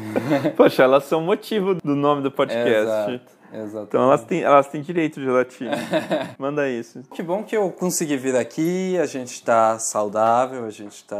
[0.56, 3.12] Poxa, elas são motivo do nome do podcast.
[3.12, 3.33] Exato.
[3.54, 3.88] Exatamente.
[3.88, 5.70] Então elas têm, elas têm direito de latir.
[6.38, 7.02] Manda isso.
[7.12, 11.16] Que bom que eu consegui vir aqui, a gente está saudável, a gente está.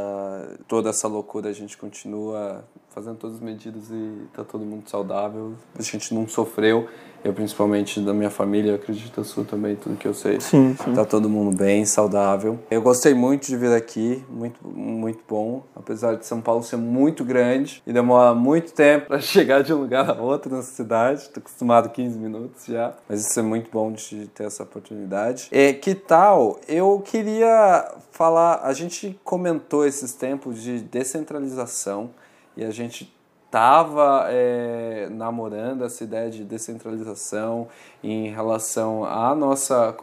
[0.67, 5.55] Toda essa loucura a gente continua fazendo todas as medidas e tá todo mundo saudável.
[5.79, 6.89] A gente não sofreu.
[7.25, 10.39] Eu, principalmente, da minha família, acredito a sua também, tudo que eu sei.
[10.41, 10.93] Sim, sim.
[10.93, 12.59] Tá todo mundo bem, saudável.
[12.71, 15.65] Eu gostei muito de vir aqui, muito, muito bom.
[15.75, 19.79] Apesar de São Paulo ser muito grande e demorar muito tempo para chegar de um
[19.79, 21.31] lugar a outro nessa cidade.
[21.31, 22.93] Tô acostumado 15 minutos já.
[23.09, 25.49] Mas isso é muito bom de ter essa oportunidade.
[25.51, 26.61] E que tal?
[26.69, 32.11] Eu queria falar, a gente comentou esses tempos de descentralização
[32.55, 33.13] e a gente
[33.55, 37.69] estava é, namorando essa ideia de descentralização
[38.03, 39.95] em relação à nossa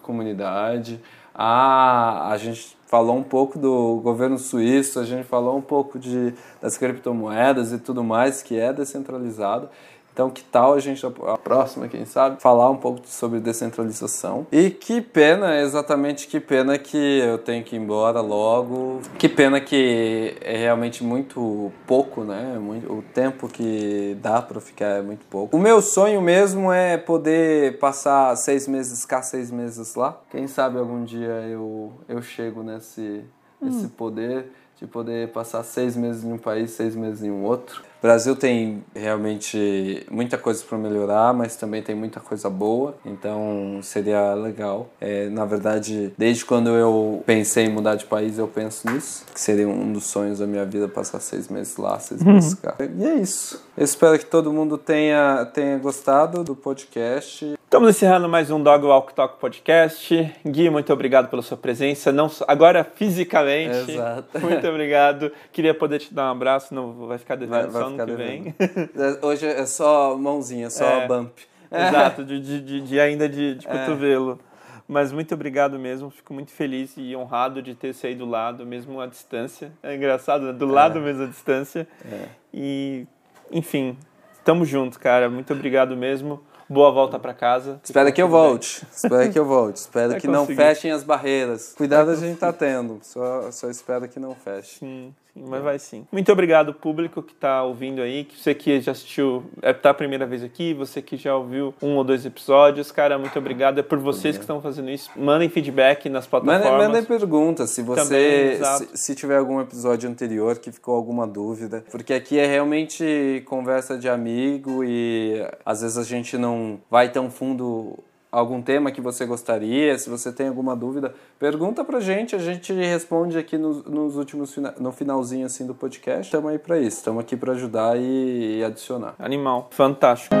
[0.00, 1.02] comunidade.
[1.34, 6.32] A, a gente falou um pouco do governo suíço, a gente falou um pouco de,
[6.62, 9.68] das criptomoedas e tudo mais que é descentralizado.
[10.14, 14.46] Então, que tal a gente, a próxima, quem sabe, falar um pouco sobre descentralização?
[14.52, 19.00] E que pena, exatamente que pena que eu tenho que ir embora logo.
[19.18, 22.56] Que pena que é realmente muito pouco, né?
[22.60, 25.56] Muito, o tempo que dá para ficar é muito pouco.
[25.56, 30.20] O meu sonho mesmo é poder passar seis meses cá, seis meses lá.
[30.30, 33.24] Quem sabe algum dia eu, eu chego nesse,
[33.60, 33.90] nesse hum.
[33.96, 34.46] poder
[34.80, 37.82] de poder passar seis meses em um país, seis meses em um outro.
[38.04, 43.80] O Brasil tem realmente muita coisa para melhorar, mas também tem muita coisa boa, então
[43.82, 44.90] seria legal.
[45.00, 49.40] É, na verdade, desde quando eu pensei em mudar de país, eu penso nisso, que
[49.40, 52.34] seria um dos sonhos da minha vida passar seis meses lá, seis uhum.
[52.34, 52.76] meses cá.
[52.78, 53.63] E é isso.
[53.76, 57.54] Eu espero que todo mundo tenha, tenha gostado do podcast.
[57.64, 60.32] Estamos encerrando mais um Dog Walk Talk Podcast.
[60.46, 63.90] Gui, muito obrigado pela sua presença, não agora fisicamente.
[63.90, 64.38] Exato.
[64.38, 65.32] Muito obrigado.
[65.50, 68.54] Queria poder te dar um abraço, não vai ficar devendo só no que vem.
[68.60, 71.36] É, hoje é só mãozinha, só é, bump.
[71.68, 73.70] Exato, de, de, de ainda de, de é.
[73.70, 74.38] cotovelo.
[74.86, 79.00] Mas muito obrigado mesmo, fico muito feliz e honrado de ter saído do lado, mesmo
[79.00, 79.72] à distância.
[79.82, 80.52] É engraçado, né?
[80.52, 81.02] do lado é.
[81.02, 81.88] mesmo à distância.
[82.04, 82.28] É.
[82.52, 83.06] E,
[83.50, 83.96] enfim,
[84.44, 85.28] tamo junto, cara.
[85.28, 86.42] Muito obrigado mesmo.
[86.68, 87.78] Boa volta para casa.
[87.84, 88.86] Espera que eu volte.
[88.90, 89.76] Espera que eu volte.
[89.76, 90.32] Espero que conseguir.
[90.32, 91.74] não fechem as barreiras.
[91.76, 93.00] Cuidado a gente tá tendo.
[93.02, 94.78] Só, só espero que não feche.
[94.78, 96.06] Sim, mas vai sim.
[96.12, 99.94] Muito obrigado, público que está ouvindo aí, que você que já assistiu, é tá a
[99.94, 103.78] primeira vez aqui, você que já ouviu um ou dois episódios, cara, muito obrigado.
[103.78, 105.10] É por vocês que estão fazendo isso.
[105.16, 106.70] Mandem feedback nas plataformas.
[106.70, 111.26] Mandem, mandem perguntas, se você Também, se, se, tiver algum episódio anterior que ficou alguma
[111.26, 117.10] dúvida, porque aqui é realmente conversa de amigo e às vezes a gente não vai
[117.10, 117.98] tão fundo
[118.34, 122.72] algum tema que você gostaria, se você tem alguma dúvida, pergunta pra gente, a gente
[122.72, 126.24] responde aqui nos, nos últimos no finalzinho assim do podcast.
[126.24, 129.14] Estamos aí para isso, estamos aqui para ajudar e, e adicionar.
[129.18, 130.34] Animal, fantástico.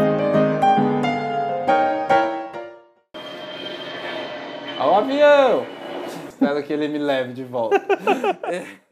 [4.78, 5.64] Ao avião!
[6.28, 7.80] Espero que ele me leve de volta.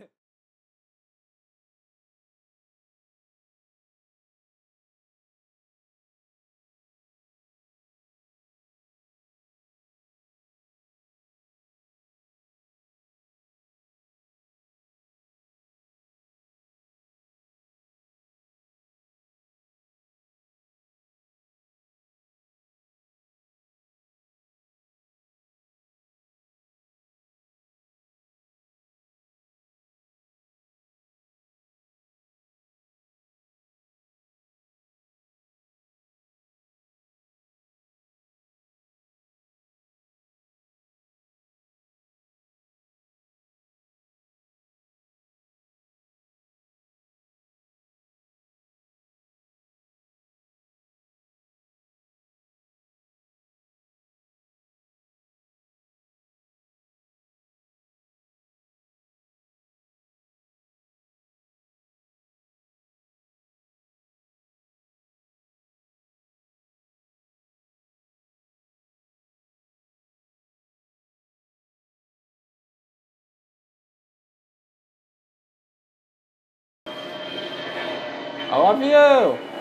[78.52, 79.51] Ao avião!